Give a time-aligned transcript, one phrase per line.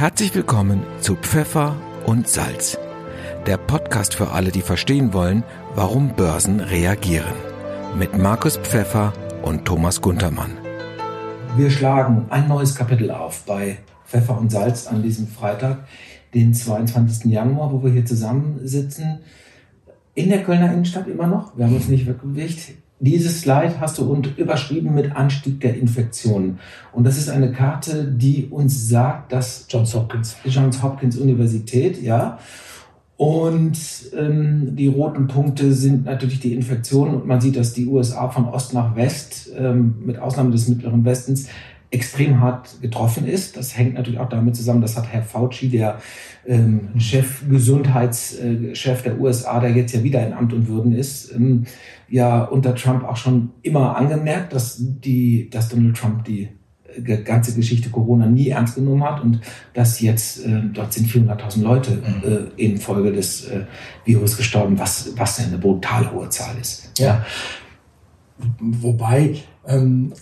[0.00, 2.78] Herzlich willkommen zu Pfeffer und Salz,
[3.46, 7.34] der Podcast für alle, die verstehen wollen, warum Börsen reagieren.
[7.98, 10.52] Mit Markus Pfeffer und Thomas Guntermann.
[11.54, 13.76] Wir schlagen ein neues Kapitel auf bei
[14.06, 15.86] Pfeffer und Salz an diesem Freitag,
[16.32, 17.30] den 22.
[17.30, 19.18] Januar, wo wir hier zusammensitzen.
[20.14, 21.58] In der Kölner Innenstadt immer noch.
[21.58, 22.70] Wir haben uns nicht wegbewegt.
[23.02, 26.58] Dieses Slide hast du und überschrieben mit Anstieg der Infektionen.
[26.92, 32.38] Und das ist eine Karte, die uns sagt, dass Johns Hopkins, Johns Hopkins Universität, ja.
[33.16, 33.78] Und
[34.16, 37.14] ähm, die roten Punkte sind natürlich die Infektionen.
[37.14, 41.04] Und man sieht, dass die USA von Ost nach West, ähm, mit Ausnahme des Mittleren
[41.04, 41.46] Westens,
[41.90, 43.56] extrem hart getroffen ist.
[43.56, 45.98] Das hängt natürlich auch damit zusammen, das hat Herr Fauci, der
[46.46, 51.66] ähm, Chef, Gesundheitschef der USA, der jetzt ja wieder in Amt und Würden ist, ähm,
[52.08, 56.48] ja unter Trump auch schon immer angemerkt, dass die, dass Donald Trump die
[56.96, 59.40] äh, ganze Geschichte Corona nie ernst genommen hat und
[59.74, 62.52] dass jetzt äh, dort sind 400.000 Leute mhm.
[62.56, 63.64] äh, infolge des äh,
[64.04, 66.92] Virus gestorben, was was eine brutal hohe Zahl ist.
[66.98, 67.24] Ja.
[68.58, 69.34] Wobei
[69.66, 70.12] ähm,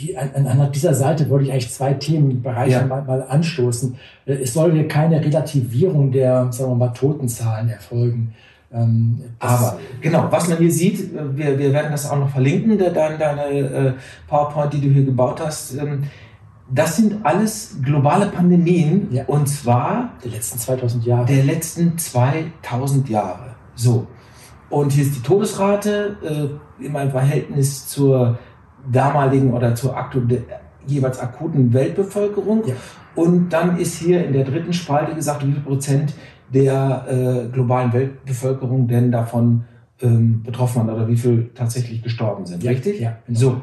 [0.00, 2.86] hier, an, an dieser Seite wollte ich eigentlich zwei Themenbereiche ja.
[2.86, 3.96] mal, mal, anstoßen.
[4.26, 8.34] Äh, es soll hier keine Relativierung der, sagen wir mal, Totenzahlen erfolgen.
[8.72, 12.78] Ähm, Aber genau, was man hier sieht, äh, wir, wir werden das auch noch verlinken,
[12.78, 13.92] deine, deine äh,
[14.28, 15.76] PowerPoint, die du hier gebaut hast.
[15.76, 16.04] Ähm,
[16.72, 19.24] das sind alles globale Pandemien ja.
[19.26, 21.26] und zwar der letzten 2000 Jahre.
[21.26, 23.56] Der letzten 2000 Jahre.
[23.74, 24.06] So.
[24.68, 28.38] Und hier ist die Todesrate äh, in meinem Verhältnis zur
[28.90, 30.44] damaligen oder zur aktuellen
[30.86, 32.66] jeweils akuten Weltbevölkerung.
[32.66, 32.74] Ja.
[33.14, 36.14] Und dann ist hier in der dritten Spalte gesagt, wie viel Prozent
[36.52, 39.64] der äh, globalen Weltbevölkerung denn davon
[40.02, 42.62] ähm, betroffen waren oder wie viel tatsächlich gestorben sind.
[42.62, 43.00] Ja, Richtig?
[43.00, 43.18] Ja.
[43.26, 43.38] Genau.
[43.38, 43.60] So.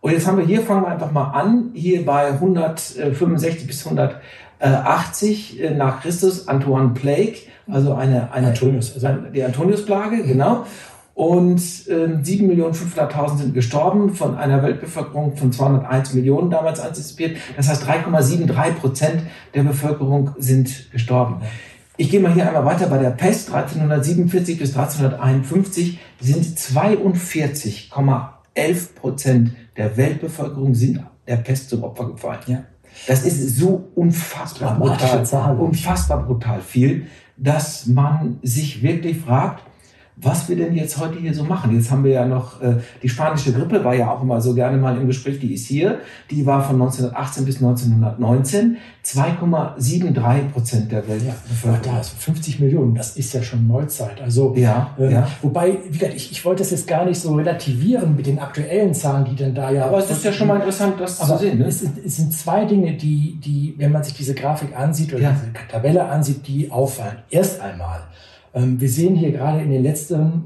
[0.00, 5.62] Und jetzt haben wir hier, fangen wir einfach mal an, hier bei 165 bis 180
[5.62, 7.36] äh, nach Christus, Antoine Plague,
[7.68, 10.64] also eine, eine Antonius, also die Antonius-Plage, genau.
[11.16, 17.38] Und äh, 7.500.000 sind gestorben von einer Weltbevölkerung von 201 Millionen damals antizipiert.
[17.56, 19.22] Das heißt, 3,73 Prozent
[19.54, 21.40] der Bevölkerung sind gestorben.
[21.96, 22.88] Ich gehe mal hier einmal weiter.
[22.88, 31.82] Bei der Pest 1347 bis 1351 sind 42,11 Prozent der Weltbevölkerung sind der Pest zum
[31.82, 32.40] Opfer gefallen.
[32.46, 32.64] Ja.
[33.06, 37.06] Das ist so unfassbar brutal, unfassbar brutal viel,
[37.38, 39.62] dass man sich wirklich fragt,
[40.16, 41.74] was wir denn jetzt heute hier so machen.
[41.76, 44.78] Jetzt haben wir ja noch, äh, die spanische Grippe war ja auch immer so gerne
[44.78, 46.00] mal im Gespräch, die ist hier.
[46.30, 51.84] Die war von 1918 bis 1919 2,73 Prozent der Weltbevölkerung.
[51.84, 54.20] Ja, da ist 50 Millionen, das ist ja schon Neuzeit.
[54.22, 55.28] Also, ja, ähm, ja.
[55.42, 58.94] wobei, wie gesagt, ich, ich wollte das jetzt gar nicht so relativieren mit den aktuellen
[58.94, 59.84] Zahlen, die dann da ja.
[59.84, 61.58] Aber es ist ja schon mal interessant, das zu sehen.
[61.58, 61.66] Ne?
[61.66, 65.32] Es, es, sind zwei Dinge, die, die, wenn man sich diese Grafik ansieht oder ja.
[65.32, 67.18] diese Tabelle ansieht, die auffallen.
[67.30, 68.00] Erst einmal,
[68.56, 70.44] wir sehen hier gerade in den letzten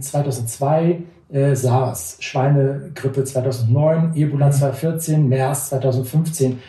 [0.00, 6.60] 2002 äh, SARS, Schweinegrippe 2009, Ebola 2014, MERS 2015.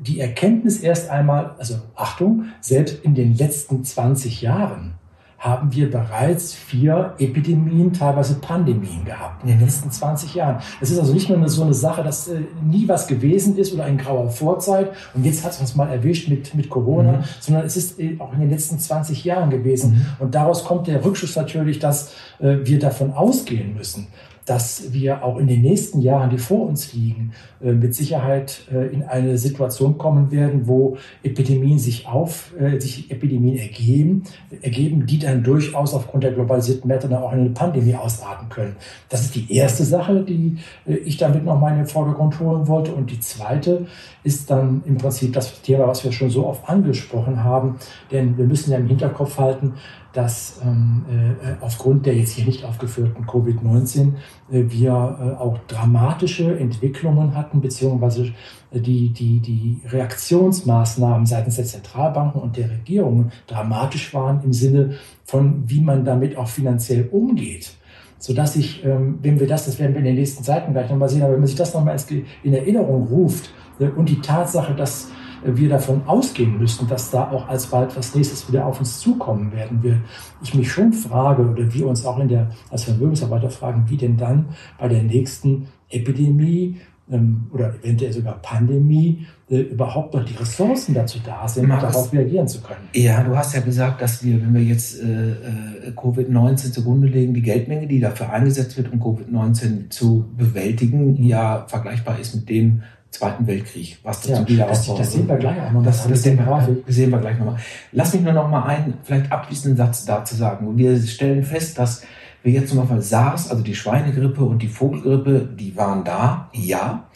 [0.00, 4.97] Die Erkenntnis erst einmal, also Achtung, selbst in den letzten 20 Jahren
[5.38, 10.60] haben wir bereits vier Epidemien, teilweise Pandemien gehabt in den letzten 20 Jahren.
[10.80, 13.84] Es ist also nicht nur so eine Sache, dass äh, nie was gewesen ist oder
[13.84, 17.24] ein grauer Vorzeit und jetzt hat es uns mal erwischt mit, mit Corona, mhm.
[17.38, 19.92] sondern es ist äh, auch in den letzten 20 Jahren gewesen.
[19.92, 20.06] Mhm.
[20.24, 24.08] Und daraus kommt der Rückschluss natürlich, dass äh, wir davon ausgehen müssen,
[24.48, 28.86] dass wir auch in den nächsten Jahren, die vor uns liegen, äh, mit Sicherheit äh,
[28.86, 34.22] in eine Situation kommen werden, wo Epidemien sich auf, äh, sich Epidemien ergeben,
[34.62, 38.76] ergeben, die dann durchaus aufgrund der globalisierten Märkte dann auch in eine Pandemie ausarten können.
[39.10, 42.92] Das ist die erste Sache, die ich damit noch mal in den Vordergrund holen wollte.
[42.92, 43.86] Und die zweite
[44.22, 47.76] ist dann im Prinzip das Thema, was wir schon so oft angesprochen haben.
[48.10, 49.74] Denn wir müssen ja im Hinterkopf halten,
[50.12, 54.14] dass ähm, äh, aufgrund der jetzt hier nicht aufgeführten Covid-19
[54.50, 58.32] äh, wir äh, auch dramatische Entwicklungen hatten, beziehungsweise
[58.70, 64.94] äh, die, die, die Reaktionsmaßnahmen seitens der Zentralbanken und der Regierungen dramatisch waren im Sinne
[65.24, 67.74] von, wie man damit auch finanziell umgeht.
[68.18, 71.08] Sodass ich, ähm, wenn wir das, das werden wir in den nächsten Seiten gleich nochmal
[71.08, 71.96] sehen, aber wenn man sich das nochmal
[72.42, 75.10] in Erinnerung ruft äh, und die Tatsache, dass
[75.44, 79.82] wir davon ausgehen müssen, dass da auch alsbald was nächstes wieder auf uns zukommen werden
[79.82, 79.98] wird.
[80.42, 84.16] Ich mich schon frage oder wir uns auch in der, als Vermögensarbeiter fragen, wie denn
[84.16, 84.46] dann
[84.78, 86.76] bei der nächsten Epidemie
[87.10, 92.12] ähm, oder eventuell sogar Pandemie äh, überhaupt noch die Ressourcen dazu da sind, Markus, darauf
[92.12, 92.88] reagieren zu können.
[92.92, 97.32] Ja, du hast ja gesagt, dass wir, wenn wir jetzt äh, äh Covid-19 zugrunde legen,
[97.32, 102.82] die Geldmenge, die dafür eingesetzt wird, um Covid-19 zu bewältigen, ja vergleichbar ist mit dem,
[103.10, 104.96] Zweiten Weltkrieg, was dazu ja, Wiederaufbau.
[104.96, 105.82] Das, das sehen wir gleich auch noch.
[105.82, 107.56] Das, das, das sehen, wir, sehen wir gleich nochmal.
[107.92, 110.76] Lass mich nur noch mal einen vielleicht abschließenden Satz dazu sagen.
[110.76, 112.02] Wir stellen fest, dass
[112.42, 117.08] wir jetzt zum Beispiel SARS, also die Schweinegrippe und die Vogelgrippe, die waren da, ja.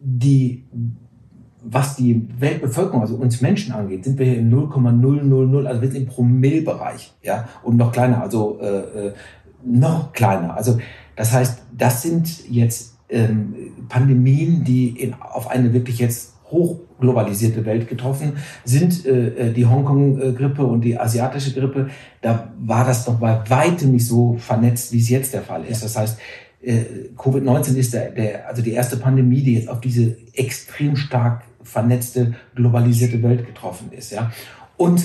[0.00, 0.64] Die,
[1.62, 6.02] was die Weltbevölkerung, also uns Menschen angeht, sind wir hier im 0,000, also wir sind
[6.02, 9.14] im Promillbereich, ja, und noch kleiner, also äh, äh,
[9.64, 10.56] noch kleiner.
[10.56, 10.78] Also
[11.14, 13.54] das heißt, das sind jetzt ähm,
[13.88, 18.32] Pandemien, die in, auf eine wirklich jetzt hochglobalisierte Welt getroffen
[18.64, 19.04] sind.
[19.04, 24.06] Äh, äh, die Hongkong-Grippe und die asiatische Grippe, da war das noch bei weitem nicht
[24.06, 25.82] so vernetzt, wie es jetzt der Fall ist.
[25.82, 26.18] Das heißt,
[26.62, 26.84] äh,
[27.16, 32.34] Covid-19 ist der, der, also die erste Pandemie, die jetzt auf diese extrem stark vernetzte,
[32.54, 34.12] globalisierte Welt getroffen ist.
[34.12, 34.30] Ja.
[34.76, 35.02] Und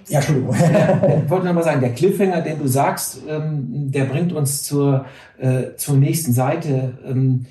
[0.06, 0.54] ja, Entschuldigung.
[1.24, 5.06] ich wollte noch mal sagen, der Cliffhanger, den du sagst, ähm, der bringt uns zur,
[5.38, 6.98] äh, zur nächsten Seite.
[7.06, 7.46] Ähm,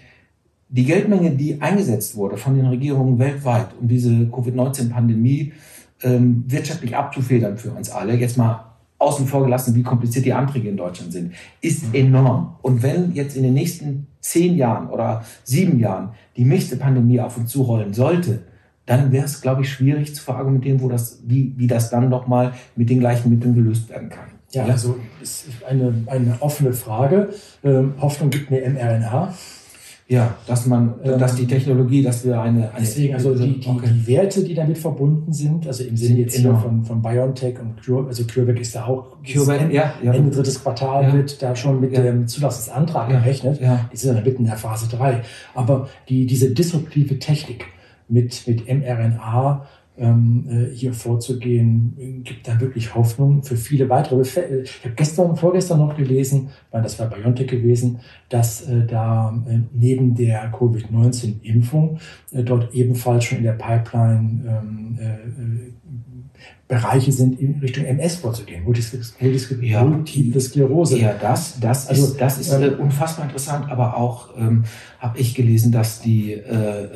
[0.69, 5.53] die Geldmenge, die eingesetzt wurde von den Regierungen weltweit, um diese Covid-19-Pandemie
[6.03, 8.65] ähm, wirtschaftlich abzufedern für uns alle, jetzt mal
[9.00, 12.55] außen vor gelassen, wie kompliziert die Anträge in Deutschland sind, ist enorm.
[12.61, 17.38] Und wenn jetzt in den nächsten zehn Jahren oder sieben Jahren die nächste Pandemie auf
[17.38, 18.41] uns zurollen sollte,
[18.88, 22.54] dann wäre es, glaube ich, schwierig zu verargumentieren, wo das, wie, wie das dann nochmal
[22.75, 24.25] mit den gleichen Mitteln gelöst werden kann.
[24.51, 24.74] Ja, ja?
[24.74, 27.30] also ist eine, eine offene Frage.
[27.63, 29.34] Ähm, Hoffnung gibt mir mRNA.
[30.10, 33.68] Ja, dass man, ähm, dass die Technologie, dass wir eine, eine deswegen also die, die,
[33.68, 33.89] okay.
[33.92, 37.86] die Werte, die damit verbunden sind, also im Sinne jetzt hier von, von BioNTech und
[37.86, 40.13] Cure, also CureVac ist da auch CureVac, Ende, ja, ja.
[40.13, 41.13] Ende drittes Quartal ja.
[41.13, 42.04] wird da schon mit ja.
[42.04, 43.60] dem Zulassungsantrag gerechnet.
[43.60, 43.89] Ja.
[43.92, 45.24] Die sind dann mitten in der Phase 3.
[45.54, 47.66] Aber die, diese disruptive Technik,
[48.07, 49.65] mit, mit mRNA
[50.00, 54.21] ähm, äh, hier vorzugehen, gibt da wirklich Hoffnung für viele weitere.
[54.21, 58.00] Ich habe gestern, vorgestern noch gelesen, weil das war BioNTech gewesen,
[58.30, 61.98] dass äh, da äh, neben der Covid-19-Impfung
[62.31, 65.71] äh, dort ebenfalls schon in der Pipeline ähm, äh,
[66.68, 71.00] Bereiche sind in Richtung MS vorzugehen, Multiple ja, Sklerose.
[71.00, 74.65] Ja, das, das also, ist, das ist ähm, unfassbar interessant, aber auch ähm,
[75.00, 76.89] habe ich gelesen, dass die äh,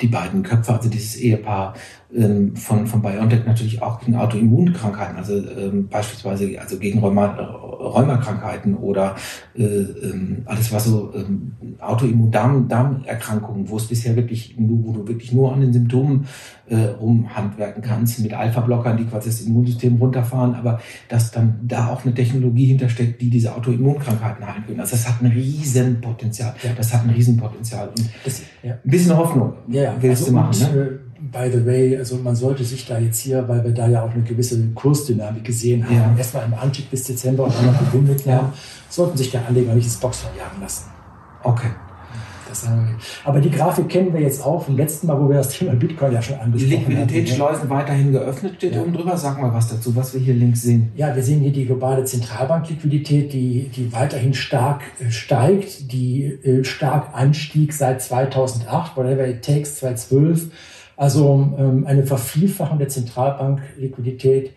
[0.00, 1.74] die beiden Köpfe, also dieses Ehepaar
[2.14, 7.38] ähm, von, von BioNTech natürlich auch gegen Autoimmunkrankheiten, also ähm, beispielsweise also gegen Rheuma,
[7.78, 9.14] Rheumakrankheiten oder
[9.56, 15.32] äh, ähm, alles was so ähm, Autoimmun-Darmerkrankungen, wo es bisher wirklich nur, wo du wirklich
[15.32, 16.26] nur an den Symptomen
[16.68, 22.04] äh, rumhandwerken kannst, mit Alpha-Blockern, die quasi das Immunsystem runterfahren, aber dass dann da auch
[22.04, 24.80] eine Technologie hintersteckt, die diese Autoimmunkrankheiten heilen können.
[24.80, 26.54] Also das hat ein Riesenpotenzial.
[26.62, 26.70] Ja.
[26.76, 27.88] Das hat ein Riesenpotenzial.
[27.88, 28.72] Und das, ja.
[28.72, 30.74] ein bisschen Hoffnung ja, willst also du machen.
[30.74, 31.00] Ne?
[31.36, 34.10] By the way, also man sollte sich da jetzt hier, weil wir da ja auch
[34.10, 36.14] eine gewisse Kursdynamik gesehen haben, ja.
[36.16, 38.52] erstmal im Anstieg bis Dezember und dann noch mitnehmen, ja.
[38.88, 40.86] sollten sich der Anleger nicht ins Box verjagen lassen.
[41.42, 41.68] Okay.
[43.24, 46.12] aber die Grafik kennen wir jetzt auch vom letzten Mal, wo wir das Thema Bitcoin
[46.12, 46.92] ja schon angesprochen haben.
[46.92, 48.80] Liquiditätsschleusen weiterhin geöffnet steht ja.
[48.80, 49.14] oben drüber.
[49.18, 50.90] Sag mal was dazu, was wir hier links sehen.
[50.96, 56.64] Ja, wir sehen hier die globale Zentralbankliquidität, die, die weiterhin stark äh, steigt, die äh,
[56.64, 60.48] stark anstieg seit 2008, whatever it takes, 2012
[60.96, 64.52] also ähm, eine Vervielfachung der Zentralbankliquidität.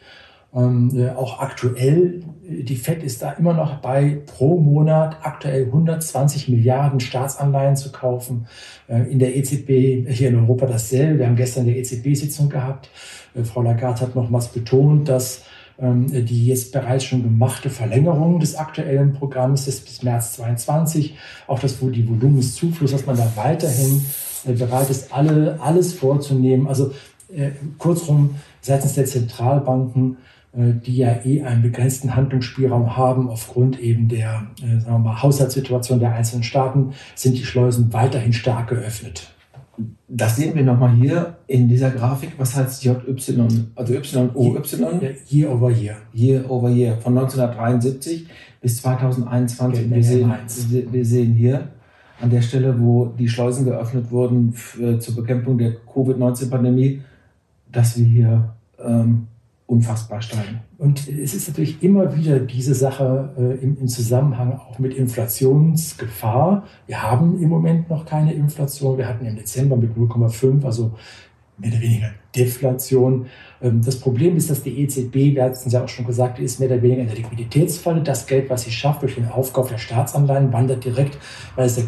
[0.56, 6.50] Ähm, äh, auch aktuell, die FED ist da immer noch bei, pro Monat aktuell 120
[6.50, 8.48] Milliarden Staatsanleihen zu kaufen.
[8.88, 11.20] Äh, in der EZB hier in Europa dasselbe.
[11.20, 12.90] Wir haben gestern die EZB-Sitzung gehabt.
[13.36, 15.44] Äh, Frau Lagarde hat nochmals betont, dass
[15.80, 21.16] ähm, die jetzt bereits schon gemachte Verlängerung des aktuellen Programms ist bis März 22,
[21.48, 26.68] auch das, die Volumenszufluss, dass man da weiterhin äh, bereit ist, alle, alles vorzunehmen.
[26.68, 26.92] Also
[27.34, 30.18] äh, kurzum, seitens der Zentralbanken,
[30.54, 35.22] äh, die ja eh einen begrenzten Handlungsspielraum haben aufgrund eben der äh, sagen wir mal,
[35.22, 39.34] Haushaltssituation der einzelnen Staaten, sind die Schleusen weiterhin stark geöffnet.
[40.08, 42.32] Das sehen wir nochmal hier in dieser Grafik.
[42.38, 42.96] Was heißt JY?
[43.76, 44.60] Also YOY?
[45.30, 45.96] Year over Year.
[46.14, 46.98] Year over Year.
[46.98, 48.28] Von 1973
[48.60, 49.90] bis 2021.
[49.90, 50.34] Wir sehen,
[50.92, 51.70] wir sehen hier
[52.22, 57.02] an der Stelle, wo die Schleusen geöffnet wurden für, zur Bekämpfung der Covid-19-Pandemie,
[57.72, 59.28] dass wir hier ähm,
[59.68, 60.62] unfassbar steigen.
[60.80, 66.64] Und es ist natürlich immer wieder diese Sache äh, im, im, Zusammenhang auch mit Inflationsgefahr.
[66.88, 68.98] Wir haben im Moment noch keine Inflation.
[68.98, 70.94] Wir hatten im Dezember mit 0,5, also
[71.60, 73.28] mehr oder weniger Deflation.
[73.62, 76.60] Ähm, das Problem ist, dass die EZB, wir hatten es ja auch schon gesagt, ist
[76.60, 78.02] mehr oder weniger in der Liquiditätsfalle.
[78.02, 81.18] Das Geld, was sie schafft durch den Aufkauf der Staatsanleihen, wandert direkt,
[81.56, 81.84] weil es ja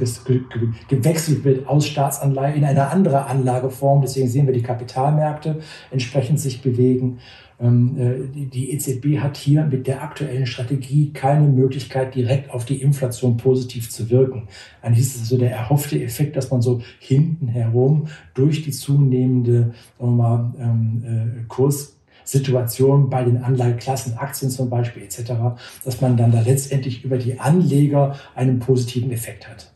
[0.88, 4.02] gewechselt wird aus Staatsanleihen in eine andere Anlageform.
[4.02, 5.60] Deswegen sehen wir die Kapitalmärkte
[5.92, 7.20] entsprechend sich bewegen.
[7.62, 12.82] Ähm, äh, die EZB hat hier mit der aktuellen Strategie keine Möglichkeit, direkt auf die
[12.82, 14.48] Inflation positiv zu wirken.
[14.82, 19.74] Eigentlich ist es so der erhoffte Effekt, dass man so hinten herum durch die zunehmende
[20.00, 25.34] sagen wir mal, ähm, äh, Kurssituation bei den Anlageklassen, Aktien zum Beispiel etc.,
[25.86, 29.71] dass man dann da letztendlich über die Anleger einen positiven Effekt hat.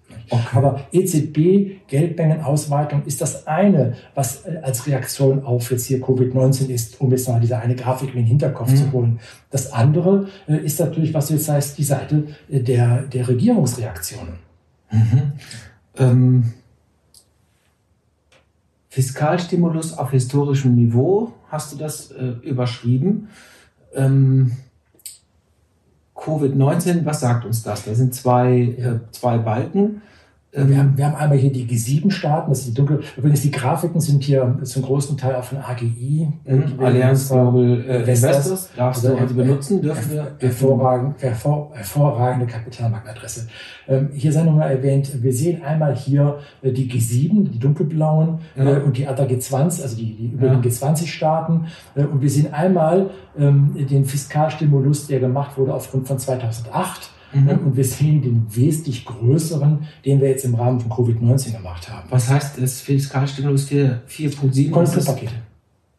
[0.53, 6.99] Aber EZB, Geldmengenausweitung ist das eine, was äh, als Reaktion auf jetzt hier Covid-19 ist,
[7.01, 8.75] um jetzt mal diese eine Grafik in den Hinterkopf mhm.
[8.75, 9.19] zu holen.
[9.51, 14.35] Das andere äh, ist natürlich, was du jetzt heißt, die Seite äh, der, der Regierungsreaktionen.
[14.91, 15.31] Mhm.
[15.97, 16.53] Ähm,
[18.89, 23.27] Fiskalstimulus auf historischem Niveau, hast du das äh, überschrieben?
[23.93, 24.53] Ähm,
[26.15, 27.83] Covid-19, was sagt uns das?
[27.83, 30.01] Da sind zwei, äh, zwei Balken.
[30.55, 33.01] Äh, wir haben, wir haben einmal hier die G7-Staaten, das die dunkle.
[33.17, 36.27] Übrigens, die Grafiken sind hier zum großen Teil auch von AGI.
[36.45, 36.79] Mhm.
[36.79, 38.69] Allianz Global äh, Investors.
[38.75, 40.31] Darfst du also benutzen, dürfen wir.
[40.39, 43.47] Hervorragend, hervor, hervorragende Kapitalmarktadresse.
[43.87, 48.77] Ähm, hier sei nochmal erwähnt, wir sehen einmal hier äh, die G7, die dunkelblauen, ja.
[48.77, 50.69] äh, und die ATA G20, also die, die übrigen ja.
[50.69, 51.65] G20-Staaten.
[51.95, 57.49] Äh, und wir sehen einmal ähm, den Fiskalstimulus, der gemacht wurde aufgrund von 2008 Mhm.
[57.65, 62.07] Und wir sehen den wesentlich größeren, den wir jetzt im Rahmen von Covid-19 gemacht haben.
[62.09, 64.71] Was heißt das Fiskalstimulus 4.7?
[64.71, 65.33] Konjunkturpakete.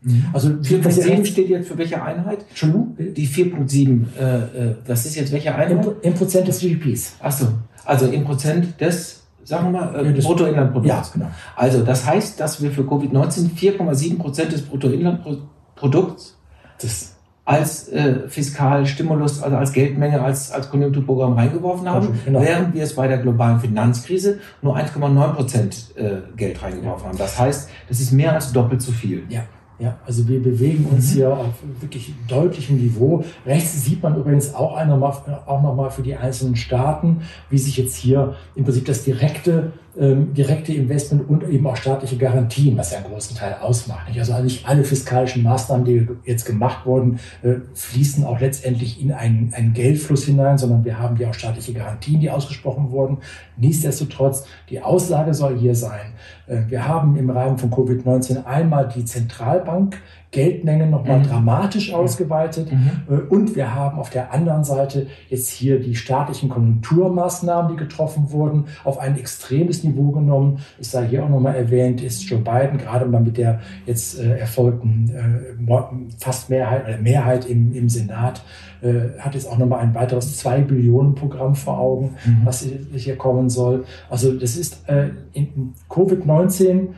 [0.02, 0.26] Mhm.
[0.33, 2.38] Also 4.7 steht jetzt für welche Einheit?
[2.49, 2.97] Entschuldigung?
[2.99, 5.87] Die 4.7, äh, äh, das ist jetzt welche Einheit?
[6.02, 7.16] Im, Prozent des GDPs.
[7.21, 7.49] Achso,
[7.85, 10.88] also im Prozent des sagen wir mal, äh, ja, Bruttoinlandprodukts.
[10.88, 11.31] Ja, genau.
[11.55, 16.37] Also das heißt, dass wir für Covid-19 4,7 Prozent des Bruttoinlandprodukts
[16.81, 17.15] das
[17.47, 22.41] als äh, Fiskalstimulus, also als Geldmenge, als, als Konjunkturprogramm reingeworfen haben, genau.
[22.41, 27.09] während wir es bei der globalen Finanzkrise nur 1,9 Prozent äh, Geld reingeworfen ja.
[27.11, 27.19] haben.
[27.19, 29.23] Das heißt, das ist mehr als doppelt so viel.
[29.29, 29.45] Ja.
[29.79, 31.15] Ja, also wir bewegen uns mhm.
[31.17, 33.23] hier auf wirklich deutlichem Niveau.
[33.45, 37.95] Rechts sieht man übrigens auch, einmal, auch nochmal für die einzelnen Staaten, wie sich jetzt
[37.95, 42.99] hier im Prinzip das direkte ähm, direkte Investment und eben auch staatliche Garantien, was ja
[42.99, 44.09] einen großen Teil ausmacht.
[44.09, 44.19] Nicht?
[44.19, 49.53] Also nicht alle fiskalischen Maßnahmen, die jetzt gemacht wurden, äh, fließen auch letztendlich in einen,
[49.55, 53.19] einen Geldfluss hinein, sondern wir haben hier auch staatliche Garantien, die ausgesprochen wurden.
[53.57, 56.12] Nichtsdestotrotz, die Aussage soll hier sein,
[56.47, 59.97] äh, wir haben im Rahmen von Covid-19 einmal die Zentralbank
[60.37, 61.28] Geldmengen nochmal mhm.
[61.28, 62.71] dramatisch ausgeweitet.
[62.71, 62.90] Mhm.
[63.09, 68.31] Äh, und wir haben auf der anderen Seite jetzt hier die staatlichen Konjunkturmaßnahmen, die getroffen
[68.33, 70.59] wurden, auf ein extremes Niveau genommen.
[70.78, 74.37] Es sei hier auch nochmal erwähnt, ist Joe Biden gerade mal mit der jetzt äh,
[74.37, 78.43] erfolgten äh, fast Mehrheit, äh, Mehrheit im, im Senat,
[78.83, 82.43] äh, hat jetzt auch nochmal ein weiteres 2 Billionen Programm vor Augen, mhm.
[82.45, 83.87] was hier kommen soll.
[84.11, 86.88] Also das ist äh, in Covid-19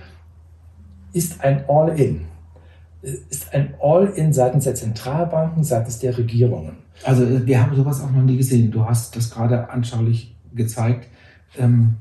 [1.13, 2.23] ist ein All-in
[3.03, 6.77] ist ein All-in seitens der Zentralbanken, seitens der Regierungen.
[7.05, 8.71] Also äh, wir haben sowas auch noch nie gesehen.
[8.71, 11.09] Du hast das gerade anschaulich gezeigt
[11.57, 11.95] ähm,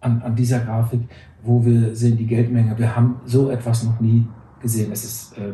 [0.00, 1.02] an, an, dieser Grafik,
[1.42, 2.76] wo wir sehen die Geldmenge.
[2.78, 4.26] Wir haben so etwas noch nie
[4.60, 4.90] gesehen.
[4.92, 5.52] Es ist äh,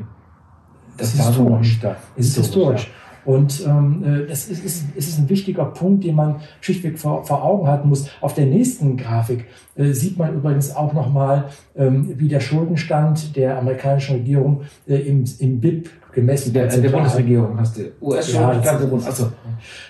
[0.97, 1.81] das, das war historisch.
[1.81, 2.85] So es ist historisch.
[2.85, 2.93] Ja.
[3.27, 7.45] Und ähm, äh, das ist, ist, ist ein wichtiger Punkt, den man schlichtweg vor, vor
[7.45, 8.09] Augen halten muss.
[8.21, 13.59] Auf der nächsten Grafik äh, sieht man übrigens auch nochmal, ähm, wie der Schuldenstand der
[13.59, 18.87] amerikanischen Regierung äh, im, im BIP gemessen der, der, der Bundesregierung hast du US-Schuldenstand ja,
[18.87, 19.33] der also,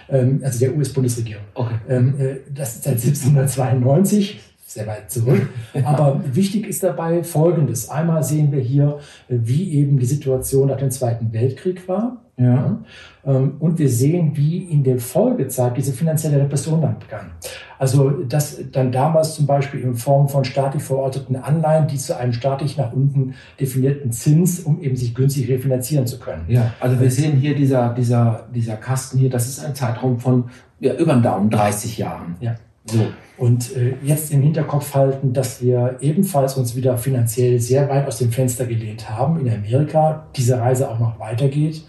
[0.09, 1.45] ähm, also der US-Bundesregierung.
[1.55, 1.75] Okay.
[1.88, 4.40] Ähm, äh, das ist seit 1792
[4.76, 5.49] sehr weit zurück.
[5.85, 7.90] Aber wichtig ist dabei Folgendes.
[7.90, 12.23] Einmal sehen wir hier, wie eben die Situation nach dem Zweiten Weltkrieg war.
[12.38, 12.78] Ja.
[13.25, 17.30] Ähm, und wir sehen, wie in der Folgezeit diese finanzielle Repression dann begann.
[17.78, 22.35] Also das dann damals zum Beispiel in Form von staatlich verorteten Anleihen, die zu einem
[22.35, 26.45] staatlich nach unten definierten Zins, um eben sich günstig refinanzieren zu können.
[26.49, 30.50] Ja, also wir sehen hier dieser, dieser, dieser Kasten hier, das ist ein Zeitraum von
[30.78, 32.37] ja, über den Daumen 30 Jahren.
[32.40, 32.56] Ja.
[32.87, 33.07] So.
[33.38, 38.19] Und äh, jetzt im Hinterkopf halten, dass wir ebenfalls uns wieder finanziell sehr weit aus
[38.19, 41.83] dem Fenster gelehnt haben in Amerika, diese Reise auch noch weitergeht.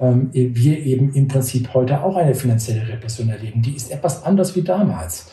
[0.00, 3.62] Ähm, wir eben im Prinzip heute auch eine finanzielle Repression erleben.
[3.62, 5.30] Die ist etwas anders wie damals.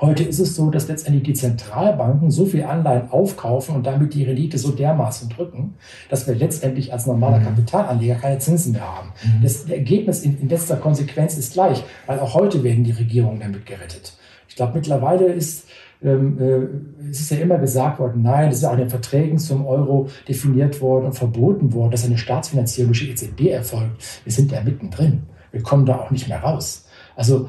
[0.00, 4.24] Heute ist es so, dass letztendlich die Zentralbanken so viel Anleihen aufkaufen und damit die
[4.24, 5.74] Rendite so dermaßen drücken,
[6.10, 7.44] dass wir letztendlich als normaler mhm.
[7.44, 9.08] Kapitalanleger keine Zinsen mehr haben.
[9.24, 9.42] Mhm.
[9.42, 13.64] Das Ergebnis in, in letzter Konsequenz ist gleich, weil auch heute werden die Regierungen damit
[13.64, 14.14] gerettet.
[14.48, 15.66] Ich glaube, mittlerweile ist
[16.02, 19.38] ähm, äh, es ist ja immer gesagt worden, nein, das ist auch in den Verträgen
[19.38, 24.02] zum Euro definiert worden und verboten worden, dass eine Staatsfinanzierung durch die EZB erfolgt.
[24.24, 25.22] Wir sind da mittendrin.
[25.52, 26.86] Wir kommen da auch nicht mehr raus.
[27.14, 27.48] Also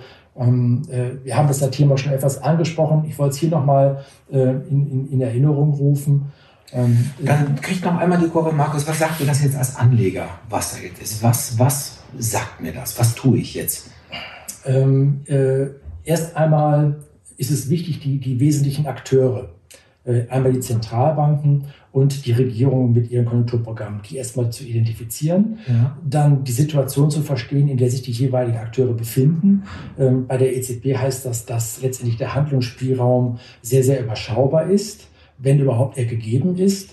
[1.24, 3.06] wir haben das Thema schon etwas angesprochen.
[3.08, 6.32] Ich wollte es hier nochmal äh, in, in, in, Erinnerung rufen.
[6.72, 10.28] Ähm, Dann kriegt noch einmal die Kurve, Markus, was sagt mir das jetzt als Anleger,
[10.50, 11.24] was da ist?
[11.24, 13.00] Was, was sagt mir das?
[13.00, 13.90] Was tue ich jetzt?
[14.66, 15.68] Ähm, äh,
[16.04, 16.98] erst einmal
[17.38, 19.50] ist es wichtig, die, die wesentlichen Akteure,
[20.04, 21.66] äh, einmal die Zentralbanken
[21.98, 25.98] und die Regierung mit ihren Konjunkturprogrammen, die erstmal zu identifizieren, ja.
[26.08, 29.64] dann die Situation zu verstehen, in der sich die jeweiligen Akteure befinden.
[29.98, 35.08] Ähm, bei der EZB heißt das, dass letztendlich der Handlungsspielraum sehr, sehr überschaubar ist,
[35.40, 36.92] wenn überhaupt er gegeben ist.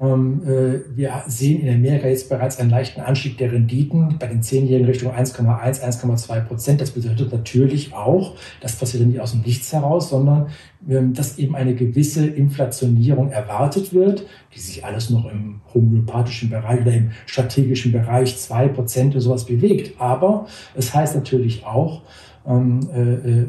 [0.00, 4.42] Ähm, äh, wir sehen in Amerika jetzt bereits einen leichten Anstieg der Renditen bei den
[4.42, 6.80] Zehnjährigen Richtung 1,1, 1,2 Prozent.
[6.80, 10.48] Das bedeutet natürlich auch, das passiert nicht aus dem Nichts heraus, sondern
[10.88, 16.80] ähm, dass eben eine gewisse Inflationierung erwartet wird, die sich alles noch im homöopathischen Bereich
[16.80, 20.00] oder im strategischen Bereich 2 Prozent oder sowas bewegt.
[20.00, 22.02] Aber es heißt natürlich auch,
[22.46, 23.48] ähm, äh, äh,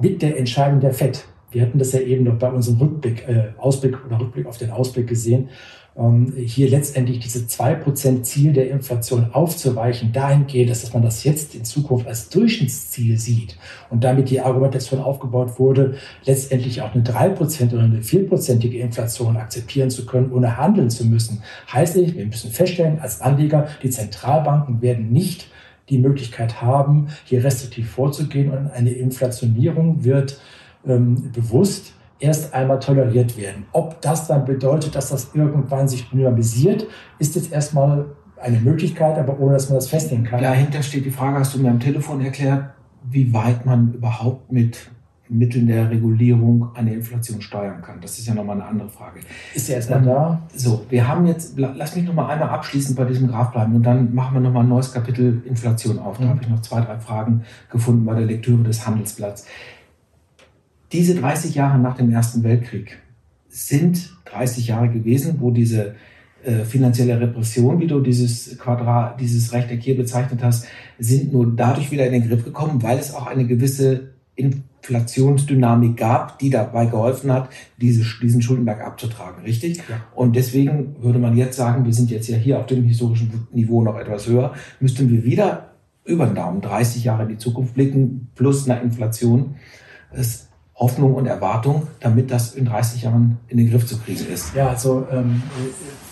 [0.00, 3.52] mit der Entscheidung der FED, wir hatten das ja eben noch bei unserem Rückblick, äh,
[3.58, 5.48] Ausblick oder Rückblick auf den Ausblick gesehen,
[5.96, 11.64] ähm, hier letztendlich diese 2% Ziel der Inflation aufzuweichen, dahingehend, dass man das jetzt in
[11.64, 13.56] Zukunft als Durchschnittsziel sieht
[13.90, 19.90] und damit die Argumentation aufgebaut wurde, letztendlich auch eine 3% oder eine 4%ige Inflation akzeptieren
[19.90, 21.42] zu können, ohne handeln zu müssen,
[21.72, 25.48] heißt nicht, wir müssen feststellen, als Anleger, die Zentralbanken werden nicht
[25.88, 30.38] die Möglichkeit haben, hier restriktiv vorzugehen und eine Inflationierung wird
[30.86, 33.64] ähm, bewusst erst einmal toleriert werden.
[33.72, 36.86] Ob das dann bedeutet, dass das irgendwann sich dynamisiert,
[37.18, 38.06] ist jetzt erstmal
[38.40, 40.40] eine Möglichkeit, aber ohne dass man das festlegen kann.
[40.40, 42.70] Dahinter steht die Frage, hast du mir am Telefon erklärt,
[43.10, 44.90] wie weit man überhaupt mit
[45.30, 48.00] Mitteln der Regulierung eine Inflation steuern kann.
[48.00, 49.20] Das ist ja nochmal eine andere Frage.
[49.54, 50.42] Ist ja erstmal ähm, da.
[50.54, 54.12] So, wir haben jetzt, lass mich nochmal einmal abschließend bei diesem Graph bleiben und dann
[54.12, 56.18] machen wir nochmal ein neues Kapitel Inflation auf.
[56.18, 56.28] Da mhm.
[56.30, 59.46] habe ich noch zwei, drei Fragen gefunden bei der Lektüre des Handelsblatts.
[60.92, 62.98] Diese 30 Jahre nach dem Ersten Weltkrieg
[63.48, 65.94] sind 30 Jahre gewesen, wo diese
[66.42, 70.66] äh, finanzielle Repression, wie du dieses Quadrat, dieses Rechteck hier bezeichnet hast,
[70.98, 76.38] sind nur dadurch wieder in den Griff gekommen, weil es auch eine gewisse Inflationsdynamik gab,
[76.38, 77.50] die dabei geholfen hat,
[77.80, 79.78] diese, diesen Schuldenberg abzutragen, richtig?
[79.88, 80.02] Ja.
[80.14, 83.82] Und deswegen würde man jetzt sagen, wir sind jetzt ja hier auf dem historischen Niveau
[83.82, 85.72] noch etwas höher, müssten wir wieder
[86.04, 89.56] über den Daumen 30 Jahre in die Zukunft blicken, plus eine Inflation.
[90.12, 90.49] Es
[90.80, 94.54] Hoffnung und Erwartung, damit das in 30 Jahren in den Griff zu kriegen ist.
[94.54, 95.42] Ja, also ähm,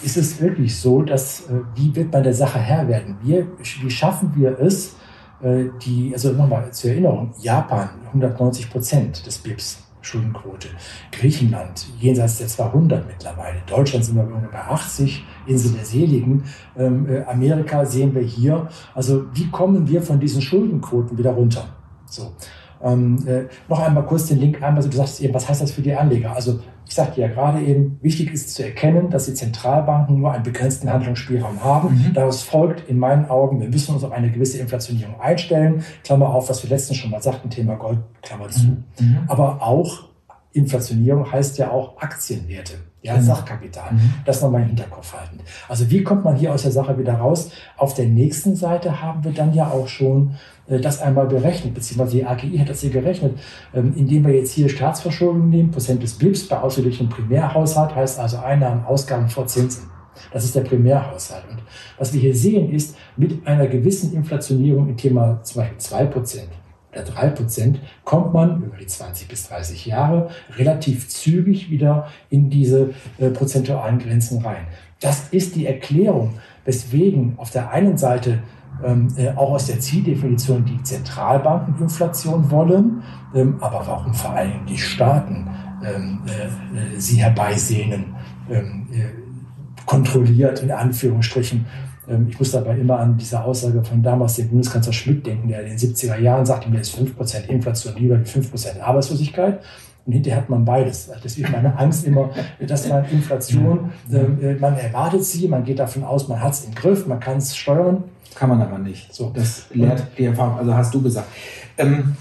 [0.03, 3.17] ist es wirklich so, dass äh, wie wird man der Sache Herr werden?
[3.23, 3.47] Wir,
[3.83, 4.95] wie schaffen wir es,
[5.41, 9.85] äh, die, also nochmal zur Erinnerung, Japan 190 Prozent des BIPs.
[10.01, 10.69] Schuldenquote.
[11.13, 13.59] Griechenland jenseits der 200 mittlerweile.
[13.67, 16.45] Deutschland sind wir bei 80, Insel der Seligen.
[16.77, 18.69] Ähm, äh, Amerika sehen wir hier.
[18.95, 21.65] Also wie kommen wir von diesen Schuldenquoten wieder runter?
[22.07, 22.33] So.
[22.83, 25.73] Ähm, äh, noch einmal kurz den Link einmal, also du sagst eben, was heißt das
[25.73, 26.35] für die Anleger?
[26.35, 30.43] Also ich sagte ja gerade eben, wichtig ist zu erkennen, dass die Zentralbanken nur einen
[30.43, 31.95] begrenzten Handlungsspielraum haben.
[31.95, 32.15] Mhm.
[32.15, 35.85] Daraus folgt in meinen Augen, wir müssen uns auf eine gewisse Inflationierung einstellen.
[36.03, 38.67] Klammer auf, was wir letztens schon mal sagten, Thema Gold, Klammer zu.
[38.67, 38.85] Mhm.
[39.01, 39.19] mhm.
[39.29, 40.09] Aber auch
[40.53, 42.75] Inflationierung heißt ja auch Aktienwerte.
[43.03, 43.27] Ja, genau.
[43.27, 43.93] Sachkapital.
[43.93, 44.15] Mhm.
[44.25, 45.39] Das nochmal im Hinterkopf halten.
[45.69, 47.51] Also wie kommt man hier aus der Sache wieder raus?
[47.77, 50.35] Auf der nächsten Seite haben wir dann ja auch schon
[50.67, 53.39] äh, das einmal berechnet, beziehungsweise die AGI hat das hier gerechnet,
[53.73, 58.39] ähm, indem wir jetzt hier Staatsverschuldung nehmen, Prozent des BIPs bei ausgeglichenem Primärhaushalt, heißt also
[58.39, 59.85] Einnahmen, Ausgaben vor Zinsen.
[60.33, 61.45] Das ist der Primärhaushalt.
[61.49, 61.63] Und
[61.99, 66.49] was wir hier sehen, ist, mit einer gewissen Inflationierung im Thema zum Beispiel 2 Prozent
[66.93, 72.51] oder 3 Prozent kommt man über die 20 bis 30 Jahre relativ zügig wieder in
[72.51, 74.67] diese äh, prozentualen Grenzen rein.
[75.01, 78.41] Das ist die Erklärung, weswegen auf der einen Seite
[78.85, 83.03] ähm, äh, auch aus der Zieldefinition die Zentralbanken Inflation wollen,
[83.35, 85.49] ähm, aber warum vor allem die Staaten
[85.85, 88.17] ähm, äh, sie herbeisehnen,
[88.51, 91.67] ähm, äh, kontrolliert in Anführungsstrichen.
[92.09, 95.63] Ähm, ich muss dabei immer an diese Aussage von damals dem Bundeskanzler Schmidt denken, der
[95.63, 99.61] in den 70er Jahren sagte, mir ist 5% Inflation lieber wie 5% Arbeitslosigkeit.
[100.07, 101.11] Und hinterher hat man beides.
[101.23, 102.31] Deswegen meine Angst immer,
[102.67, 106.75] dass man Inflation, äh, man erwartet sie, man geht davon aus, man hat es im
[106.75, 108.05] Griff, man kann es steuern.
[108.35, 109.13] Kann man aber nicht.
[109.13, 111.29] So, das lehrt die Erfahrung, also hast du gesagt.
[111.77, 112.17] Ähm,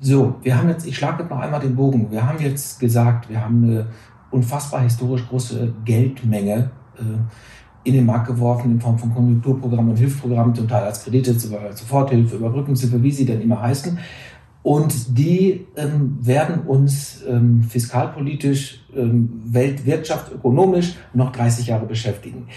[0.00, 2.10] so, wir haben jetzt, ich schlage jetzt noch einmal den Bogen.
[2.10, 3.86] Wir haben jetzt gesagt, wir haben eine
[4.30, 7.02] unfassbar historisch große Geldmenge äh,
[7.84, 12.36] in den Markt geworfen in Form von Konjunkturprogrammen und Hilfsprogrammen, zum Teil als Kredite, Soforthilfe,
[12.36, 13.98] Überbrückungshilfe, wie sie denn immer heißen.
[14.62, 22.48] Und die ähm, werden uns ähm, fiskalpolitisch, ähm, weltwirtschaftsökonomisch noch 30 Jahre beschäftigen.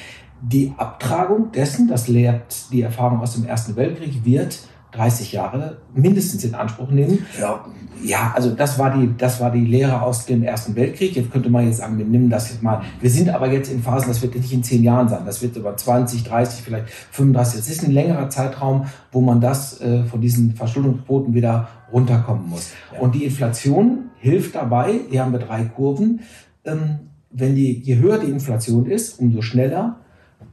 [0.42, 4.60] Die Abtragung dessen, das lehrt die Erfahrung aus dem Ersten Weltkrieg, wird
[4.94, 7.26] 30 Jahre mindestens in Anspruch nehmen.
[7.40, 7.66] Ja,
[8.04, 11.16] ja, also das war die, das war die Lehre aus dem Ersten Weltkrieg.
[11.16, 12.82] Jetzt könnte man jetzt sagen, wir nehmen das jetzt mal.
[13.00, 15.24] Wir sind aber jetzt in Phasen, das wird nicht in zehn Jahren sein.
[15.26, 17.60] Das wird über 20, 30, vielleicht 35.
[17.60, 22.72] Es ist ein längerer Zeitraum, wo man das äh, von diesen Verschuldungsquoten wieder runterkommen muss.
[22.94, 23.00] Ja.
[23.00, 25.00] Und die Inflation hilft dabei.
[25.10, 26.22] Hier haben wir drei Kurven.
[26.66, 27.00] Ähm,
[27.32, 29.98] wenn die, je höher die Inflation ist, umso schneller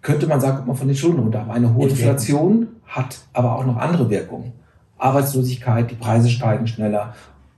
[0.02, 1.40] könnte man sagen, kommt man von den Schulden runter.
[1.40, 4.52] Aber eine hohe Inflation hat aber auch noch andere Wirkungen.
[4.98, 7.14] Arbeitslosigkeit, die Preise steigen schneller.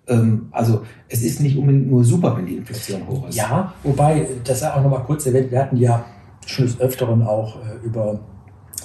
[0.09, 3.35] Ähm, also es ist nicht unbedingt nur super, wenn die Inflation hoch ist.
[3.35, 6.05] Ja, wobei, das auch noch mal kurz erwähnt, wir hatten ja
[6.47, 7.85] schon des Öfteren auch äh,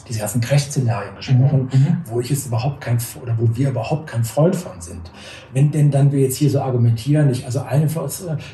[0.08, 1.98] diese ganzen Crash-Szenarien gesprochen, mhm, mhm.
[2.06, 5.12] wo ich jetzt überhaupt kein, oder wo wir überhaupt kein Freund von sind.
[5.54, 7.88] Wenn denn dann wir jetzt hier so argumentieren, nicht, also eine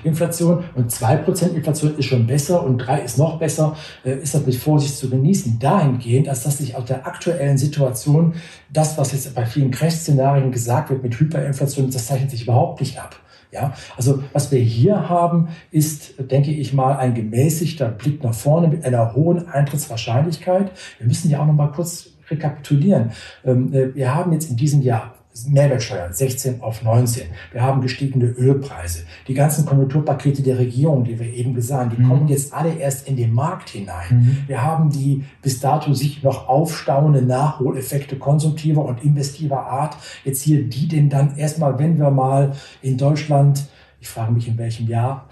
[0.04, 4.34] Inflation und zwei Prozent Inflation ist schon besser und drei ist noch besser, äh, ist
[4.34, 5.60] das mit Vorsicht zu genießen.
[5.60, 8.34] Dahingehend, als dass sich aus der aktuellen Situation
[8.72, 13.00] das, was jetzt bei vielen Crash-Szenarien gesagt wird mit Hyperinflation, das zeichnet sich überhaupt nicht
[13.00, 13.16] ab.
[13.52, 18.68] Ja, also was wir hier haben, ist, denke ich mal, ein gemäßigter Blick nach vorne
[18.68, 20.72] mit einer hohen Eintrittswahrscheinlichkeit.
[20.98, 23.12] Wir müssen ja auch noch mal kurz rekapitulieren.
[23.46, 27.28] Ähm, äh, wir haben jetzt in diesem Jahr Mehrwertsteuer 16 auf 19.
[27.52, 29.04] Wir haben gestiegene Ölpreise.
[29.28, 32.10] Die ganzen Konjunkturpakete der Regierung, die wir eben gesagt haben, die mhm.
[32.10, 34.08] kommen jetzt alle erst in den Markt hinein.
[34.10, 34.38] Mhm.
[34.48, 39.96] Wir haben die bis dato sich noch aufstauende Nachholeffekte konsumtiver und investiver Art.
[40.24, 43.68] Jetzt hier die denn dann erstmal, wenn wir mal in Deutschland
[44.00, 45.28] ich frage mich in welchem Jahr,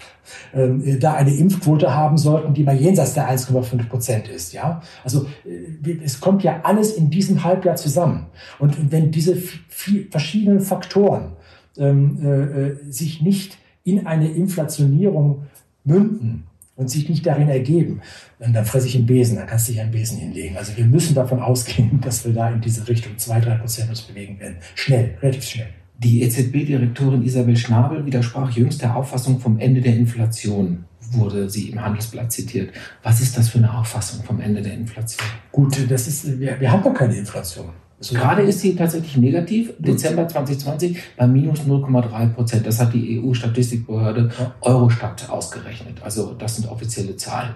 [0.54, 4.52] ähm, äh, da eine Impfquote haben sollten, die mal jenseits der 1,5 Prozent ist.
[4.52, 4.82] Ja?
[5.04, 8.26] Also äh, es kommt ja alles in diesem Halbjahr zusammen.
[8.58, 9.36] Und wenn diese
[9.68, 11.32] verschiedenen Faktoren
[11.78, 15.46] ähm, äh, äh, sich nicht in eine Inflationierung
[15.84, 16.44] münden,
[16.76, 18.02] und sich nicht darin ergeben,
[18.38, 20.56] dann, dann fresse ich einen Besen, dann kannst du dich einen Besen hinlegen.
[20.56, 24.38] Also wir müssen davon ausgehen, dass wir da in diese Richtung 2-3 Prozent uns bewegen
[24.38, 24.58] werden.
[24.74, 25.68] Schnell, relativ schnell.
[25.98, 31.82] Die EZB-Direktorin Isabel Schnabel widersprach jüngst der Auffassung vom Ende der Inflation, wurde sie im
[31.82, 32.70] Handelsblatt zitiert.
[33.02, 35.26] Was ist das für eine Auffassung vom Ende der Inflation?
[35.52, 37.70] Gut, das ist, wir, wir haben gar keine Inflation.
[37.98, 39.72] Also Gerade ist sie tatsächlich negativ.
[39.78, 42.66] Dezember 2020 bei minus 0,3 Prozent.
[42.66, 44.30] Das hat die EU-Statistikbehörde
[44.60, 46.02] Eurostat ausgerechnet.
[46.02, 47.54] Also das sind offizielle Zahlen.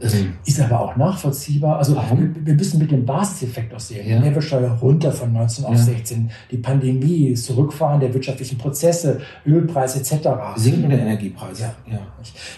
[0.00, 1.78] Ähm, ist aber auch nachvollziehbar.
[1.78, 4.06] Also wir, wir, müssen mit dem Basiseffekt aussehen.
[4.06, 4.20] Ja.
[4.20, 5.78] Mehrwertsteuer runter von 19 auf ja.
[5.78, 6.30] 16.
[6.50, 10.28] Die Pandemie, Zurückfahren der wirtschaftlichen Prozesse, Ölpreis etc.
[10.56, 11.62] Sinkende Energiepreise.
[11.62, 11.92] Ja.
[11.92, 11.98] ja.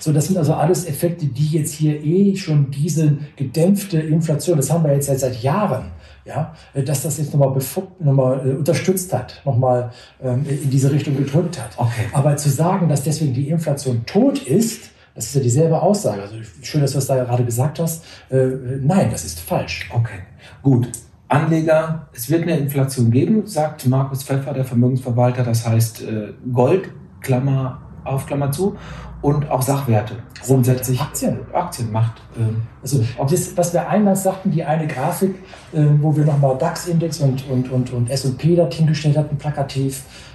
[0.00, 4.70] So, das sind also alles Effekte, die jetzt hier eh schon diese gedämpfte Inflation, das
[4.72, 5.92] haben wir jetzt seit Jahren,
[6.24, 7.56] ja, dass das jetzt nochmal,
[8.00, 11.70] nochmal äh, unterstützt hat, nochmal ähm, in diese Richtung gedrückt hat.
[11.76, 12.06] Okay.
[12.12, 16.22] Aber zu sagen, dass deswegen die Inflation tot ist, das ist ja dieselbe Aussage.
[16.22, 18.04] Also schön, dass du das da gerade gesagt hast.
[18.30, 18.46] Äh,
[18.80, 19.90] nein, das ist falsch.
[19.92, 20.20] Okay,
[20.62, 20.88] gut.
[21.26, 25.42] Anleger, es wird eine Inflation geben, sagt Markus Pfeffer, der Vermögensverwalter.
[25.42, 28.76] Das heißt äh, Gold, Klammer auf, Klammer zu,
[29.20, 30.14] und auch Sachwerte.
[30.40, 31.40] Grundsätzlich Aktien.
[31.52, 32.22] Aktien macht.
[32.36, 35.34] Äh, also das, was wir eingangs sagten, die eine Grafik,
[35.72, 40.27] äh, wo wir nochmal DAX-Index und, und, und, und S&P da hingestellt hatten, plakativ ähm,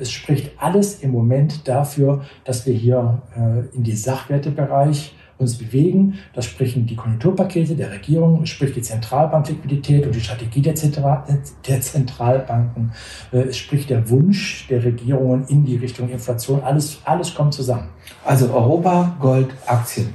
[0.00, 6.18] es spricht alles im Moment dafür, dass wir hier äh, in die Sachwertebereich uns bewegen.
[6.34, 11.24] Das sprechen die Konjunkturpakete der Regierung, es spricht die Zentralbankliquidität und die Strategie der, Zentral
[11.66, 12.92] der Zentralbanken.
[13.32, 16.62] Äh, es spricht der Wunsch der Regierungen in die Richtung Inflation.
[16.62, 17.88] Alles, alles kommt zusammen.
[18.24, 20.14] Also Europa, Gold, Aktien.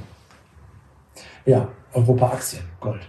[1.44, 3.00] Ja, Europa, Aktien, Gold.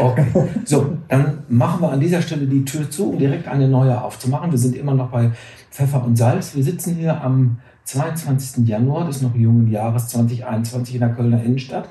[0.00, 0.26] Okay.
[0.64, 4.50] So, dann machen wir an dieser Stelle die Tür zu, um direkt eine neue aufzumachen.
[4.50, 5.30] Wir sind immer noch bei
[5.70, 6.54] Pfeffer und Salz.
[6.54, 8.68] Wir sitzen hier am 22.
[8.68, 11.88] Januar des noch jungen Jahres 2021 in der Kölner Innenstadt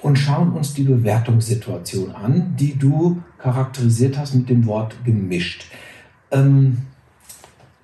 [0.00, 5.66] und schauen uns die Bewertungssituation an, die du charakterisiert hast mit dem Wort gemischt.
[6.30, 6.78] Ähm,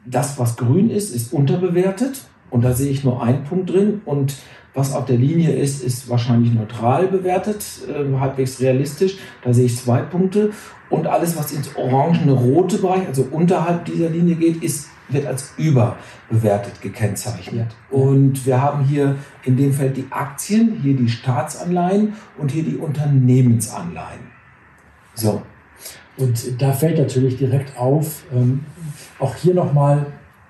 [0.04, 4.36] das, was grün ist, ist unterbewertet und da sehe ich nur einen Punkt drin und
[4.76, 9.16] Was auf der Linie ist, ist wahrscheinlich neutral bewertet, äh, halbwegs realistisch.
[9.42, 10.50] Da sehe ich zwei Punkte.
[10.90, 16.82] Und alles, was ins orangene-rote Bereich, also unterhalb dieser Linie geht, ist, wird als überbewertet
[16.82, 17.74] gekennzeichnet.
[17.90, 22.76] Und wir haben hier in dem Feld die Aktien, hier die Staatsanleihen und hier die
[22.76, 24.30] Unternehmensanleihen.
[25.14, 25.40] So.
[26.18, 28.66] Und da fällt natürlich direkt auf, ähm,
[29.18, 30.06] auch hier nochmal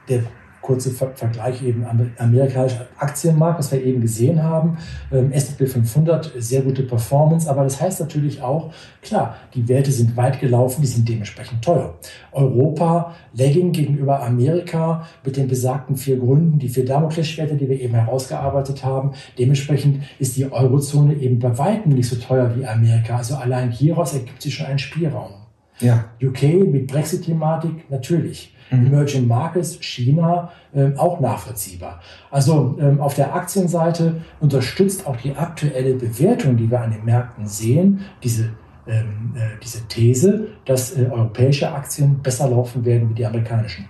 [0.08, 0.24] der
[0.66, 1.86] kurze Vergleich eben
[2.18, 4.78] amerikanischer Aktienmarkt, was wir eben gesehen haben.
[5.12, 10.16] Ähm, S&P 500, sehr gute Performance, aber das heißt natürlich auch, klar, die Werte sind
[10.16, 11.94] weit gelaufen, die sind dementsprechend teuer.
[12.32, 17.94] Europa lagging gegenüber Amerika mit den besagten vier Gründen, die vier Damoklesschwerter, die wir eben
[17.94, 19.12] herausgearbeitet haben.
[19.38, 23.18] Dementsprechend ist die Eurozone eben bei weitem nicht so teuer wie Amerika.
[23.18, 25.30] Also allein hieraus ergibt sich schon ein Spielraum.
[25.78, 26.06] Ja.
[26.20, 28.55] UK mit Brexit-Thematik natürlich.
[28.70, 28.86] Mhm.
[28.86, 32.00] Emerging Markets, China, äh, auch nachvollziehbar.
[32.30, 37.46] Also ähm, auf der Aktienseite unterstützt auch die aktuelle Bewertung, die wir an den Märkten
[37.46, 38.50] sehen, diese
[38.88, 43.88] ähm, äh, diese These, dass äh, europäische Aktien besser laufen werden wie die amerikanischen.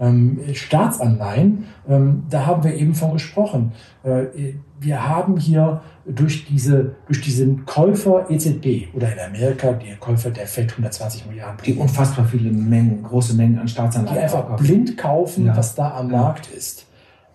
[0.00, 3.72] Ähm, Staatsanleihen, ähm, da haben wir eben von gesprochen.
[4.04, 10.30] Äh, wir haben hier durch, diese, durch diesen Käufer EZB oder in Amerika der Käufer
[10.30, 11.58] der Fed 120 Milliarden.
[11.64, 14.16] Die unfassbar viele Mengen, große Mengen an Staatsanleihen.
[14.16, 15.56] Die einfach blind kaufen, ja.
[15.56, 16.18] was da am ja.
[16.18, 16.87] Markt ist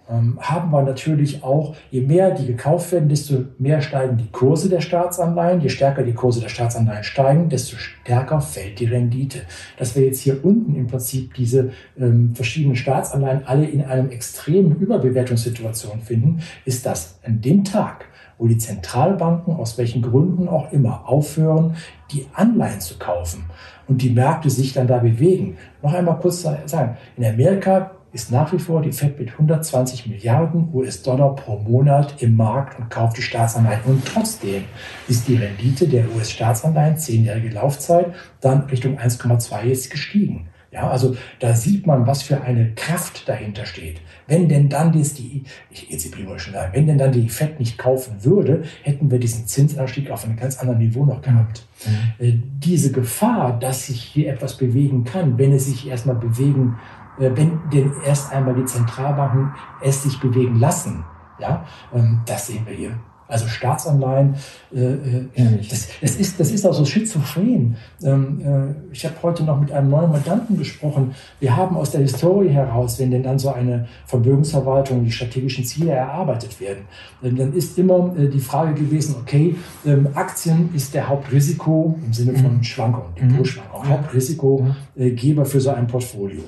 [0.10, 4.82] haben wir natürlich auch, je mehr die gekauft werden, desto mehr steigen die Kurse der
[4.82, 5.62] Staatsanleihen.
[5.62, 9.40] Je stärker die Kurse der Staatsanleihen steigen, desto stärker fällt die Rendite.
[9.78, 14.76] Dass wir jetzt hier unten im Prinzip diese ähm, verschiedenen Staatsanleihen alle in einem extremen
[14.76, 18.06] Überbewertungssituation finden, ist das an dem Tag,
[18.38, 21.76] wo die Zentralbanken aus welchen Gründen auch immer aufhören,
[22.12, 23.46] die Anleihen zu kaufen
[23.88, 25.58] und die Märkte sich dann da bewegen.
[25.82, 30.70] Noch einmal kurz sagen, in Amerika ist nach wie vor die Fed mit 120 Milliarden
[30.72, 33.82] US-Dollar pro Monat im Markt und kauft die Staatsanleihen.
[33.86, 34.66] Und trotzdem
[35.08, 40.48] ist die Rendite der US-Staatsanleihen, zehnjährige Laufzeit, dann Richtung 1,2 jetzt gestiegen.
[40.74, 44.02] Ja, also da sieht man, was für eine Kraft dahinter steht.
[44.28, 47.60] Wenn denn dann jetzt die, ich EZB wollte schon sagen, wenn denn dann die FED
[47.60, 51.68] nicht kaufen würde, hätten wir diesen Zinsanstieg auf einem ganz anderen Niveau noch gehabt.
[51.86, 52.26] Mhm.
[52.26, 56.80] Äh, diese Gefahr, dass sich hier etwas bewegen kann, wenn es sich erstmal bewegen
[57.18, 61.06] wenn denn erst einmal die Zentralbanken es sich bewegen lassen.
[61.40, 63.00] Ja, ähm, das sehen wir hier.
[63.28, 64.36] Also Staatsanleihen,
[64.74, 65.28] äh, äh
[65.70, 67.78] das, das, ist, das ist auch so schizophren.
[68.04, 71.16] Ähm, äh, ich habe heute noch mit einem neuen Mandanten gesprochen.
[71.40, 75.92] Wir haben aus der Historie heraus, wenn denn dann so eine Vermögensverwaltung, die strategischen Ziele
[75.92, 76.84] erarbeitet werden,
[77.24, 79.56] ähm, dann ist immer die Frage gewesen, okay,
[79.86, 82.64] ähm, Aktien ist der Hauptrisiko im Sinne von mhm.
[82.64, 83.94] Schwankungen, Depotschwankungen, mhm.
[83.94, 86.42] Hauptrisikogeber für so ein Portfolio.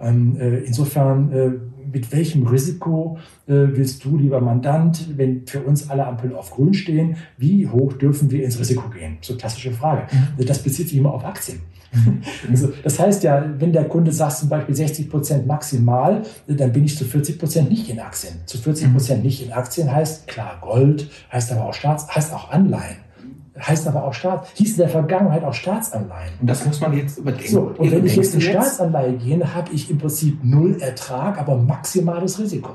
[0.00, 1.32] Insofern
[1.92, 6.74] mit welchem Risiko äh, willst du, lieber Mandant, wenn für uns alle Ampeln auf grün
[6.74, 9.18] stehen, wie hoch dürfen wir ins Risiko gehen?
[9.20, 10.06] So klassische Frage.
[10.12, 10.46] Mhm.
[10.46, 11.60] Das bezieht sich immer auf Aktien.
[11.92, 12.20] Mhm.
[12.50, 16.84] Also, das heißt ja, wenn der Kunde sagt zum Beispiel 60 Prozent maximal, dann bin
[16.84, 18.34] ich zu 40 Prozent nicht in Aktien.
[18.46, 22.50] Zu 40 Prozent nicht in Aktien heißt klar Gold, heißt aber auch Staats, heißt auch
[22.50, 23.07] Anleihen
[23.60, 26.32] heißt aber auch Staat, hieß in der Vergangenheit auch Staatsanleihen.
[26.40, 27.50] Und das muss man jetzt überdenken.
[27.50, 31.56] So, und wenn ich jetzt in Staatsanleihe gehe, habe ich im Prinzip null Ertrag, aber
[31.56, 32.70] maximales Risiko.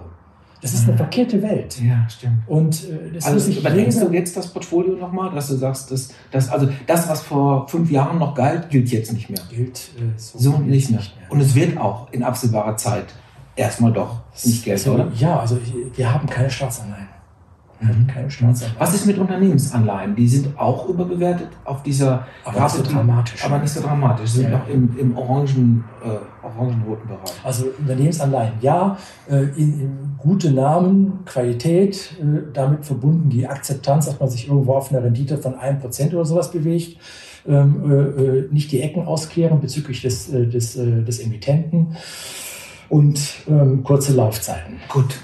[0.64, 1.78] Das ist eine verkehrte Welt.
[1.82, 2.38] Ja, stimmt.
[2.48, 6.50] Und äh, das also überdenkst du jetzt das Portfolio nochmal, dass du sagst, dass, dass
[6.50, 9.42] also das, was vor fünf Jahren noch galt, gilt jetzt nicht mehr.
[9.50, 11.00] Gilt äh, so, so nicht, mehr.
[11.00, 11.30] nicht mehr.
[11.30, 13.08] Und es wird auch in absehbarer Zeit
[13.58, 15.12] erstmal doch nicht Geld, also, oder?
[15.18, 15.60] Ja, also
[15.96, 17.10] wir haben keine Staatsanleihen.
[17.84, 18.08] Mhm.
[18.08, 18.80] Keine Staatsanleihen.
[18.80, 20.16] Was ist mit Unternehmensanleihen?
[20.16, 23.46] Die sind auch überbewertet auf dieser aber Karte, nicht so dramatisch.
[23.46, 24.30] Aber nicht so dramatisch.
[24.32, 24.58] Sie sind ja.
[24.60, 27.34] noch im, im orangen, äh, orangenroten Bereich.
[27.44, 28.98] Also Unternehmensanleihen, ja.
[29.30, 34.74] Äh, in, in gute Namen, Qualität, äh, damit verbunden die Akzeptanz, dass man sich irgendwo
[34.74, 36.98] auf einer Rendite von 1% oder sowas bewegt.
[37.46, 41.98] Ähm, äh, nicht die Ecken auskehren bezüglich des, des, des Emittenten
[42.88, 43.20] und
[43.50, 44.80] ähm, kurze Laufzeiten.
[44.88, 45.20] Gut.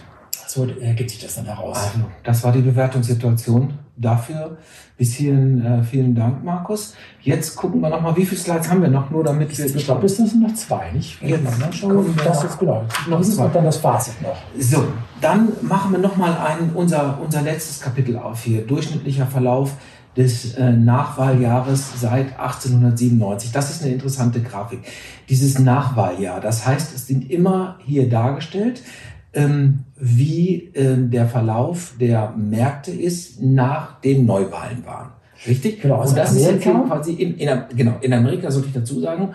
[0.50, 1.78] So ergibt sich das dann heraus.
[1.78, 3.72] Also, das war die Bewertungssituation.
[3.96, 4.58] Dafür
[4.98, 6.96] bis hierhin äh, vielen Dank, Markus.
[7.22, 9.66] Jetzt gucken wir nochmal, wie viele Slides haben wir noch, nur damit wir.
[9.66, 11.22] Ich glaube, es sind noch zwei, nicht?
[11.22, 12.84] Jetzt schauen wir das jetzt genau.
[13.08, 14.38] Noch ist dann das Fazit noch.
[14.58, 14.86] So,
[15.22, 18.66] dann machen wir nochmal ein, unser, unser letztes Kapitel auf hier.
[18.66, 19.74] Durchschnittlicher Verlauf
[20.18, 23.52] des äh, Nachwahljahres seit 1897.
[23.52, 24.80] Das ist eine interessante Grafik.
[25.30, 28.82] Dieses Nachwahljahr, das heißt, es sind immer hier dargestellt
[29.96, 35.12] wie äh, der Verlauf der Märkte ist nach den Neuwahlen waren.
[35.48, 35.82] Richtig?
[35.82, 36.00] Genau.
[36.00, 36.56] Also und das Amerika?
[36.56, 39.30] ist jetzt quasi in, in, genau, in Amerika, sollte ich dazu sagen.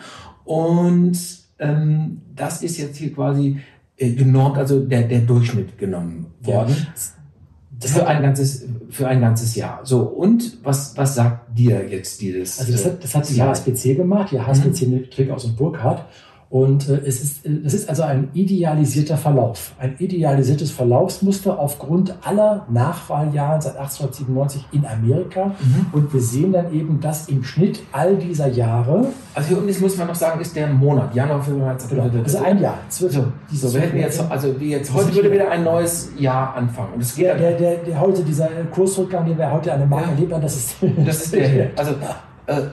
[0.45, 1.17] Und
[1.59, 3.59] ähm, das ist jetzt hier quasi
[3.97, 6.77] äh, genormt, also der, der Durchschnitt genommen worden.
[6.77, 7.89] Ja.
[7.89, 9.81] Für ein ganzes, für ein ganzes Jahr.
[9.85, 12.59] So, und was, was sagt dir jetzt dieses?
[12.59, 15.11] Also das hat, das hat die HSBC gemacht, die HSBC mhm.
[15.11, 16.07] Trick aus dem Burkhardt.
[16.55, 22.15] Und äh, es ist, äh, das ist also ein idealisierter Verlauf, ein idealisiertes Verlaufsmuster aufgrund
[22.23, 25.47] aller Nachwahljahren seit 1897 in Amerika.
[25.47, 25.87] Mhm.
[25.91, 29.07] Und wir sehen dann eben, dass im Schnitt all dieser Jahre.
[29.35, 32.09] Also hier unten ist, muss man noch sagen, ist der Monat, Januar, Februar, März, April.
[32.09, 32.23] Genau.
[32.23, 32.79] Also ein Jahr.
[32.89, 36.93] So, so wir hätten jetzt, also wie jetzt, heute würde wieder ein neues Jahr anfangen.
[36.93, 39.89] Und das geht der, der, der, der, heute, dieser Kursrückgang, den wir heute an den
[39.89, 40.13] Markt ja.
[40.13, 41.71] erlebt haben, das ist, das ist der hier.
[41.75, 41.97] Also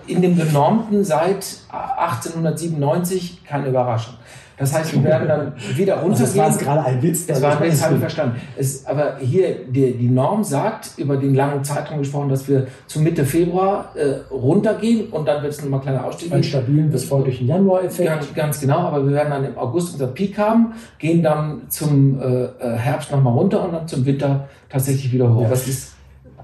[0.08, 4.16] in dem genormten seit 1897 keine Überraschung.
[4.62, 6.20] Das heißt, wir werden dann wieder runtergehen.
[6.20, 7.26] Das war jetzt gerade ein Witz.
[7.26, 8.40] Das war ein Witz, habe ich verstanden.
[8.56, 13.02] Es, aber hier, die, die, Norm sagt, über den langen Zeitraum gesprochen, dass wir zu
[13.02, 17.48] Mitte Februar äh, runtergehen und dann wird es nochmal kleine Ausstiege Einen stabilen bis folglichen
[17.48, 18.08] Januar-Effekt.
[18.08, 22.22] Ganz, ganz, genau, aber wir werden dann im August unser Peak haben, gehen dann zum
[22.22, 25.42] äh, äh Herbst nochmal runter und dann zum Winter tatsächlich wieder hoch.
[25.42, 25.50] Ja.
[25.50, 25.94] Was ist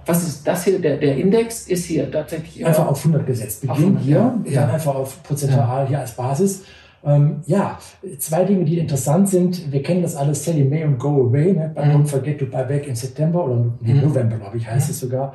[0.08, 0.80] was ist das hier?
[0.80, 3.62] Der, der Index ist hier tatsächlich einfach auf 100 gesetzt.
[3.62, 4.62] Beginn hier, ja.
[4.62, 5.88] dann einfach auf prozentual ja.
[5.89, 6.63] hier als Basis.
[7.06, 7.78] Ähm, ja,
[8.17, 9.72] zwei Dinge, die interessant sind.
[9.72, 11.54] Wir kennen das alles, Sally May und Go Away.
[11.54, 11.72] Ne?
[11.74, 12.04] Bei mhm.
[12.04, 14.02] Don't Forget to Buy Back im September oder mhm.
[14.02, 14.91] November, glaube ich, heißt mhm.
[14.91, 15.34] es sogar.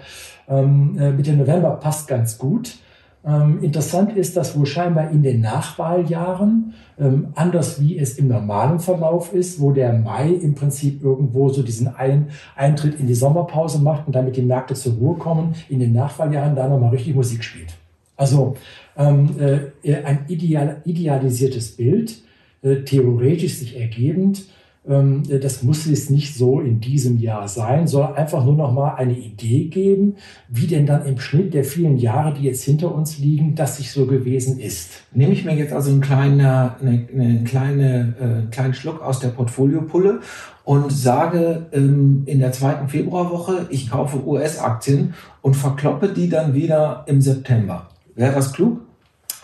[0.49, 2.77] Ähm, äh, mit dem November passt ganz gut.
[3.25, 8.81] Ähm, interessant ist, dass wohl scheinbar in den Nachwahljahren, ähm, anders wie es im normalen
[8.81, 13.81] Verlauf ist, wo der Mai im Prinzip irgendwo so diesen Ein Eintritt in die Sommerpause
[13.81, 17.45] macht und damit die Märkte zur Ruhe kommen, in den Nachwahljahren da nochmal richtig Musik
[17.45, 17.75] spielt.
[18.17, 18.57] Also
[18.97, 19.37] ähm,
[19.83, 22.23] äh, ein ideal, idealisiertes Bild,
[22.63, 24.47] äh, theoretisch sich ergebend,
[24.85, 29.16] das muss es nicht so in diesem Jahr sein, soll einfach nur noch mal eine
[29.16, 30.16] Idee geben,
[30.49, 33.92] wie denn dann im Schnitt der vielen Jahre, die jetzt hinter uns liegen, das sich
[33.92, 34.90] so gewesen ist.
[35.12, 38.14] Nehme ich mir jetzt also einen kleinen, eine, eine kleine,
[38.49, 40.18] äh, kleinen Schluck aus der Portfoliopulle
[40.64, 47.05] und sage ähm, in der zweiten Februarwoche, ich kaufe US-Aktien und verkloppe die dann wieder
[47.07, 47.88] im September.
[48.16, 48.81] Wäre das klug?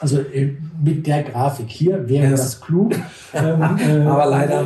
[0.00, 2.94] Also äh, mit der Grafik hier wäre ja, das, klug.
[3.34, 4.64] ähm, äh, Aber leider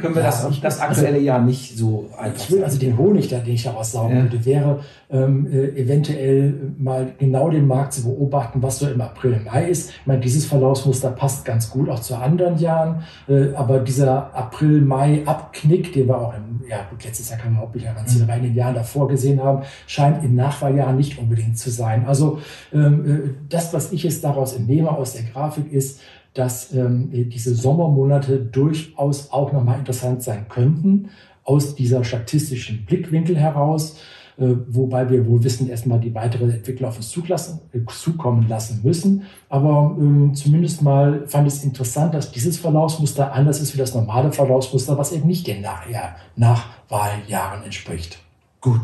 [0.00, 2.42] können wir ja, das, das aktuelle also, Jahr nicht so einfach.
[2.42, 4.22] Ich will also den Honig, den ich daraus saugen ja.
[4.24, 9.40] würde, wäre ähm, äh, eventuell mal genau den Markt zu beobachten, was so im April,
[9.44, 9.90] Mai ist.
[9.90, 15.92] Ich meine, dieses Verlaufsmuster passt ganz gut auch zu anderen Jahren, äh, aber dieser April-Mai-Abknick,
[15.92, 18.30] den wir auch im, ja gut, letztes Jahr kann man überhaupt nicht heranziehen, mhm.
[18.30, 22.04] aber in den Jahren davor gesehen haben, scheint im Nachwahljahr nicht unbedingt zu sein.
[22.06, 22.40] Also
[22.72, 26.00] ähm, äh, das, was ich jetzt daraus entnehme aus der Grafik, ist,
[26.34, 31.10] dass ähm, diese Sommermonate durchaus auch nochmal interessant sein könnten
[31.44, 33.98] aus dieser statistischen Blickwinkel heraus.
[34.38, 38.80] Äh, wobei wir wohl wissen, erstmal die weitere Entwicklung auf uns zulassen, äh, zukommen lassen
[38.82, 39.22] müssen.
[39.48, 44.30] Aber ähm, zumindest mal fand es interessant, dass dieses Verlaufsmuster anders ist wie das normale
[44.32, 48.18] Verlaufsmuster, was eben nicht den Nachjahr, Nachwahljahren entspricht.
[48.60, 48.82] Gut,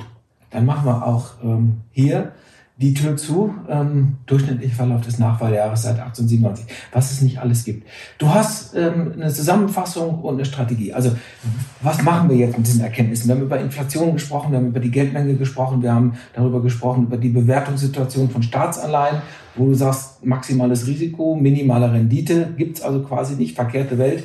[0.51, 2.33] dann machen wir auch ähm, hier
[2.79, 7.87] die Tür zu, ähm, durchschnittlicher Verlauf des Nachwahljahres seit 1897, was es nicht alles gibt.
[8.19, 10.93] Du hast ähm, eine Zusammenfassung und eine Strategie.
[10.93, 11.15] Also
[11.83, 13.29] was machen wir jetzt mit diesen Erkenntnissen?
[13.29, 17.05] Wir haben über Inflation gesprochen, wir haben über die Geldmenge gesprochen, wir haben darüber gesprochen,
[17.05, 19.21] über die Bewertungssituation von Staatsanleihen,
[19.55, 24.25] wo du sagst, maximales Risiko, minimale Rendite, gibt's also quasi nicht, verkehrte Welt.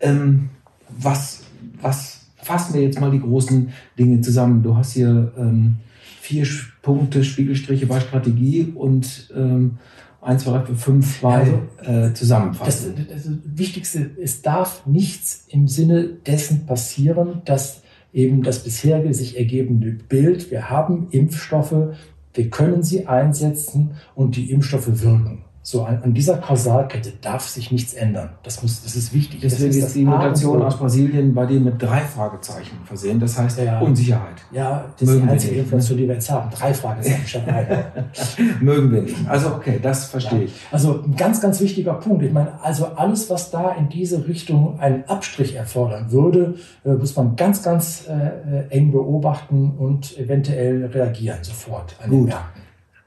[0.00, 0.50] Ähm,
[0.98, 1.44] was,
[1.80, 4.62] was fassen wir jetzt mal die großen Dinge zusammen?
[4.62, 5.76] Du hast hier ähm,
[6.20, 6.44] vier
[6.86, 9.78] Punkte, Spiegelstriche bei Strategie und ähm,
[10.22, 12.94] 1, 2, 3, 4, 5 bei also, äh, Zusammenfassen.
[13.08, 19.36] Das, das, Wichtigste, es darf nichts im Sinne dessen passieren, dass eben das bisherige sich
[19.36, 21.96] ergebende Bild, wir haben Impfstoffe,
[22.34, 25.42] wir können sie einsetzen und die Impfstoffe wirken.
[25.68, 28.28] So an, an, dieser Kausalkette darf sich nichts ändern.
[28.44, 29.40] Das, muss, das ist wichtig.
[29.40, 33.18] Deswegen ist, ist die Mutation aus Brasilien bei dir mit drei Fragezeichen versehen.
[33.18, 34.36] Das heißt ja, Unsicherheit.
[34.52, 36.50] Ja, das Mögen ist die einzige Inflation, die wir jetzt haben.
[36.52, 37.84] Drei Fragezeichen statt einer.
[38.60, 39.16] Mögen wir nicht.
[39.28, 40.44] Also okay, das verstehe ja.
[40.44, 40.52] ich.
[40.70, 42.22] Also ein ganz, ganz wichtiger Punkt.
[42.22, 47.16] Ich meine, also alles, was da in diese Richtung einen Abstrich erfordern würde, äh, muss
[47.16, 52.20] man ganz, ganz äh, äh eng beobachten und eventuell reagieren sofort an Gut.
[52.20, 52.65] den Märkten.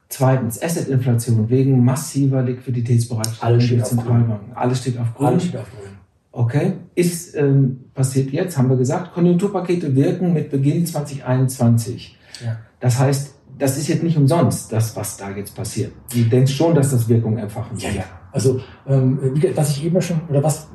[0.09, 4.33] Zweitens, Assetinflation wegen massiver Liquiditätsbereitstellung Alles steht auf grün.
[4.55, 5.27] Alles steht auf grün.
[5.27, 5.89] Alles steht auf grün.
[6.31, 12.17] Okay, ist ähm, passiert jetzt, haben wir gesagt, Konjunkturpakete wirken mit Beginn 2021.
[12.43, 12.57] Ja.
[12.79, 15.91] Das heißt, das ist jetzt nicht umsonst, das, was da jetzt passiert.
[16.11, 17.93] Du denkst schon, dass das Wirkung entfachen wird.
[17.93, 18.05] Ja, ja.
[18.31, 19.19] Also, ähm,
[19.55, 20.69] was ich eben schon, oder was,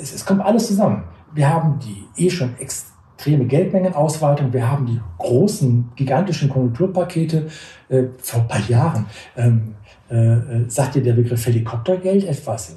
[0.00, 1.04] es, es kommt alles zusammen.
[1.34, 2.91] Wir haben die eh schon extrem
[3.22, 4.52] extreme Geldmengenausweitung.
[4.52, 7.46] Wir haben die großen, gigantischen Konjunkturpakete
[7.88, 9.06] äh, vor ein paar Jahren.
[9.36, 9.74] Ähm,
[10.08, 12.74] äh, sagt dir der Begriff Helikoptergeld etwas?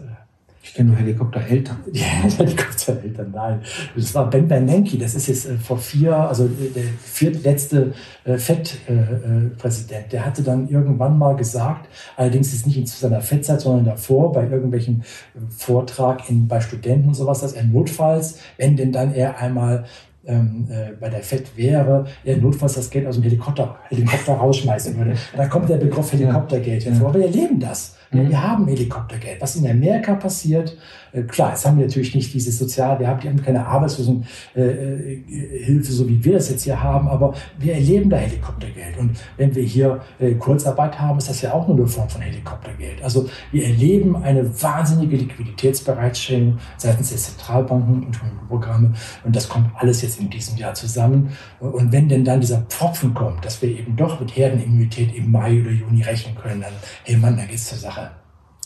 [0.62, 1.78] Ich kenne nur Helikoptereltern.
[1.94, 2.06] Ja,
[2.38, 3.62] Helikoptereltern, nein.
[3.96, 7.94] Das war Ben Bernanke, das ist jetzt äh, vor vier, also äh, der viertletzte
[8.24, 10.12] äh, FED-Präsident.
[10.12, 11.88] Der hatte dann irgendwann mal gesagt,
[12.18, 15.04] allerdings ist nicht zu seiner FED-Zeit, sondern davor, bei irgendwelchen
[15.50, 19.86] Vortrag in, bei Studenten und sowas, dass er notfalls, wenn denn dann er einmal
[20.28, 24.98] ähm, äh, bei der FED wäre, er notfalls das Geld aus dem Helikopter, Helikopter rausschmeißen
[24.98, 25.16] würde.
[25.36, 27.10] Da kommt der Begriff Helikoptergeld hervor.
[27.10, 27.95] Aber wir erleben das.
[28.12, 28.30] Mhm.
[28.30, 29.42] Wir haben Helikoptergeld.
[29.42, 30.78] Was in Amerika passiert,
[31.12, 34.32] äh, klar, jetzt haben wir natürlich nicht dieses Sozial, wir haben keine Arbeitslosenhilfe,
[34.64, 38.98] äh, so wie wir das jetzt hier haben, aber wir erleben da Helikoptergeld.
[38.98, 40.02] Und wenn wir hier
[40.40, 43.04] Kurzarbeit haben, ist das ja auch nur eine Form von Helikoptergeld.
[43.04, 48.94] Also wir erleben eine wahnsinnige Liquiditätsbereitstellung seitens der Zentralbanken und Programme.
[49.24, 51.30] Und das kommt alles jetzt in diesem Jahr zusammen.
[51.60, 55.62] Und wenn denn dann dieser Pfropfen kommt, dass wir eben doch mit Herdenimmunität im Mai
[55.62, 58.05] oder Juni rechnen können, dann, hey Mann, dann geht's zur Sache.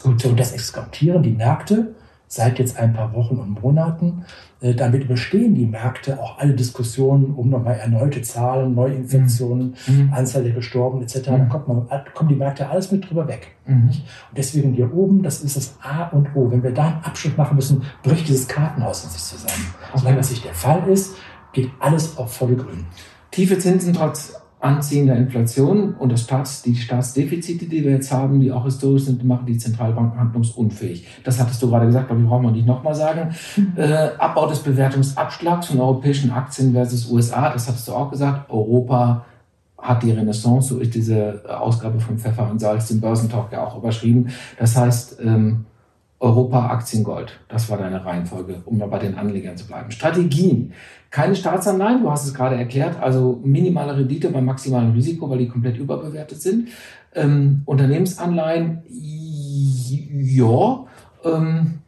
[0.04, 1.96] Gut, und das exkortieren die Märkte
[2.30, 4.24] seit jetzt ein paar Wochen und Monaten.
[4.62, 9.96] Äh, damit überstehen die Märkte auch alle Diskussionen um nochmal erneute Zahlen, Neuinfektionen, mhm.
[9.96, 10.14] mhm.
[10.14, 11.16] Anzahl der Gestorbenen etc.
[11.16, 11.22] Mhm.
[11.24, 13.48] Dann kommt man, kommen die Märkte alles mit drüber weg.
[13.66, 13.90] Mhm.
[13.90, 16.52] Und deswegen hier oben, das ist das A und O.
[16.52, 19.74] Wenn wir da einen Abschluss machen müssen, bricht dieses Kartenhaus in sich zusammen.
[19.90, 20.00] Okay.
[20.00, 21.16] Solange das nicht der Fall ist,
[21.52, 22.86] geht alles auf volle Grün.
[23.32, 28.52] Tiefe Zinsen trotz anziehender Inflation und das Staats, die Staatsdefizite, die wir jetzt haben, die
[28.52, 31.08] auch historisch sind, machen die Zentralbanken handlungsunfähig.
[31.24, 33.34] Das hattest du gerade gesagt, aber wir brauchen wir nicht nochmal sagen.
[33.56, 33.74] Mhm.
[33.78, 38.50] Äh, Abbau des Bewertungsabschlags von europäischen Aktien versus USA, das hattest du auch gesagt.
[38.50, 39.26] Europa
[39.78, 43.78] hat die Renaissance, so ist diese Ausgabe von Pfeffer und Salz, den Börsentalk ja auch
[43.78, 44.28] überschrieben.
[44.58, 45.66] Das heißt, ähm,
[46.20, 47.40] Europa, Aktien, Gold.
[47.48, 49.90] Das war deine Reihenfolge, um mal bei den Anlegern zu bleiben.
[49.92, 50.74] Strategien.
[51.12, 55.48] Keine Staatsanleihen, du hast es gerade erklärt, also minimale Rendite bei maximalem Risiko, weil die
[55.48, 56.68] komplett überbewertet sind.
[57.16, 60.86] Ähm, Unternehmensanleihen, ja,
[61.24, 61.80] ähm,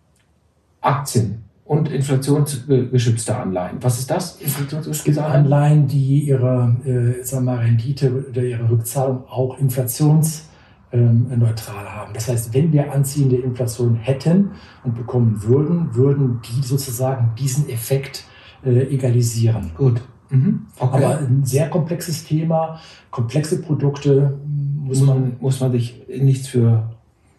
[0.79, 3.77] Aktien und inflationsgeschützte Anleihen.
[3.81, 4.41] Was ist das?
[4.41, 10.50] Inflationsgeschützte Anleihen, die ihre äh, sagen wir mal, Rendite oder ihre Rückzahlung auch inflationsneutral
[10.93, 11.27] ähm,
[11.67, 12.13] haben.
[12.13, 14.51] Das heißt, wenn wir anziehende Inflation hätten
[14.83, 18.25] und bekommen würden, würden die sozusagen diesen Effekt
[18.65, 19.71] äh, egalisieren.
[19.75, 20.01] Gut.
[20.29, 20.67] Mhm.
[20.79, 20.97] Okay.
[20.97, 22.79] Aber ein sehr komplexes Thema,
[23.09, 26.89] komplexe Produkte muss man, muss man sich nichts für,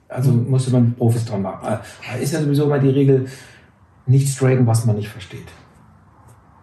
[0.09, 0.51] also mhm.
[0.51, 1.79] muss man Profis dran machen.
[2.15, 3.27] Äh, ist ja sowieso immer die Regel,
[4.07, 5.47] nichts traden, was man nicht versteht.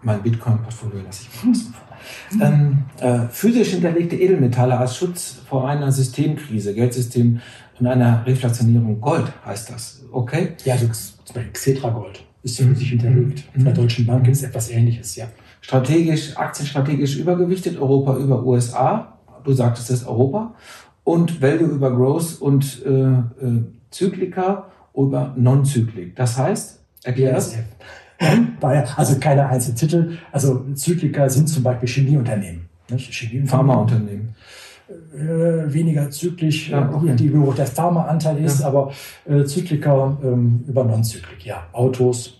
[0.01, 1.89] Mein Bitcoin-Portfolio lasse ich mal außen vor.
[2.31, 2.41] Mhm.
[2.41, 7.41] Ähm, äh, physisch hinterlegte Edelmetalle als Schutz vor einer Systemkrise, Geldsystem
[7.79, 9.01] und einer Reflationierung.
[9.01, 10.53] Gold heißt das, okay?
[10.63, 13.43] Ja, also zum Beispiel Xetra Gold ist für sich hinterlegt.
[13.53, 15.27] Von der Deutschen Bank ist etwas Ähnliches, ja.
[15.61, 19.19] Strategisch, Aktien strategisch übergewichtet, Europa über USA.
[19.43, 20.55] Du sagtest es Europa.
[21.03, 23.23] Und Value über Growth und äh, äh,
[23.89, 26.15] Zyklika über Non-Zyklik.
[26.15, 27.55] Das heißt, erklär das.
[28.95, 30.17] Also keine einzelnen Titel.
[30.31, 32.67] Also Zyklika sind zum Beispiel Chemieunternehmen.
[32.89, 33.47] Chemieunternehmen.
[33.47, 34.35] Pharmaunternehmen
[35.13, 37.15] äh, weniger zyklisch, ja, okay.
[37.15, 38.67] die, hoch der Pharmaanteil ist, ja.
[38.67, 38.91] aber
[39.27, 41.63] äh, Zykliker ähm, über Non-Zyklik, ja.
[41.73, 42.35] Autos.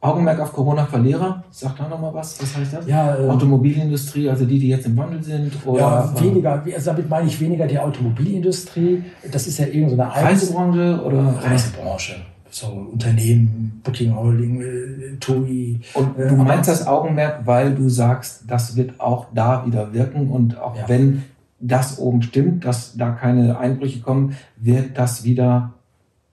[0.00, 2.86] Augenmerk auf Corona-Verlierer, sag da nochmal was, was heißt das?
[2.86, 5.52] Ja, äh, Automobilindustrie, also die, die jetzt im Wandel sind?
[5.64, 10.20] Oder, ja, weniger, also damit meine ich weniger die Automobilindustrie, das ist ja irgendeine so
[10.20, 11.34] Reisebranche oder?
[11.42, 12.16] Reisebranche
[12.56, 15.80] so Unternehmen, Booking Holding, äh, TUI.
[15.92, 20.30] Und äh, du meinst das Augenmerk, weil du sagst, das wird auch da wieder wirken
[20.30, 20.88] und auch ja.
[20.88, 21.24] wenn
[21.60, 25.74] das oben stimmt, dass da keine Einbrüche kommen, wird das wieder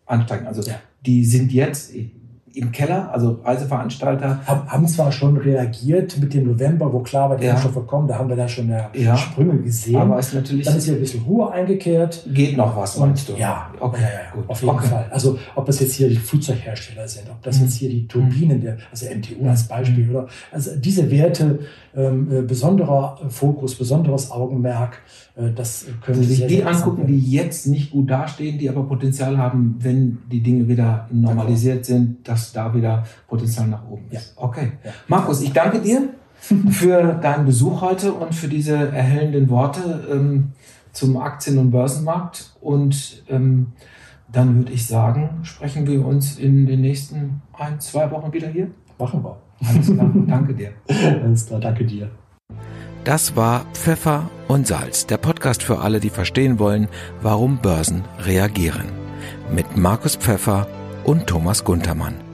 [0.06, 0.48] ansteigen.
[0.48, 0.76] Also ja.
[1.06, 1.92] die sind jetzt
[2.56, 4.42] im Keller, also Reiseveranstalter.
[4.46, 7.52] Haben, haben zwar schon reagiert mit dem November, wo klar war, die ja.
[7.52, 9.18] Impfstoffe kommen, da haben wir da schon ja.
[9.18, 9.96] Sprünge gesehen.
[9.96, 10.66] Aber ist natürlich.
[10.66, 12.24] Dann ist ja ein bisschen Ruhe eingekehrt.
[12.32, 13.34] Geht noch was, meinst du?
[13.34, 14.02] Ja, okay.
[14.02, 14.50] ja, ja, gut.
[14.50, 14.88] auf jeden okay.
[14.88, 15.06] Fall.
[15.10, 17.66] Also ob das jetzt hier die Flugzeughersteller sind, ob das mhm.
[17.66, 20.10] jetzt hier die Turbinen, der, also MTU als Beispiel, mhm.
[20.12, 21.60] oder also diese Werte,
[21.96, 25.02] ähm, äh, besonderer Fokus, besonderes Augenmerk,
[25.36, 29.38] äh, das können Sie sich die angucken, die jetzt nicht gut dastehen, die aber Potenzial
[29.38, 34.34] haben, wenn die Dinge wieder normalisiert sind, dass da wieder Potenzial nach oben ist.
[34.36, 34.44] Ja.
[34.44, 34.74] Okay.
[34.84, 34.92] Ja.
[35.08, 36.10] Markus, ich danke dir
[36.72, 40.52] für deinen Besuch heute und für diese erhellenden Worte ähm,
[40.92, 42.56] zum Aktien- und Börsenmarkt.
[42.60, 43.68] Und ähm,
[44.32, 48.72] dann würde ich sagen, sprechen wir uns in den nächsten ein, zwei Wochen wieder hier.
[49.00, 49.38] Machen wir.
[49.66, 50.72] Alles klar, danke dir.
[50.88, 52.10] Alles klar, danke dir.
[53.06, 56.88] Das war Pfeffer und Salz, der Podcast für alle, die verstehen wollen,
[57.22, 58.88] warum Börsen reagieren.
[59.54, 60.68] Mit Markus Pfeffer
[61.04, 62.33] und Thomas Guntermann.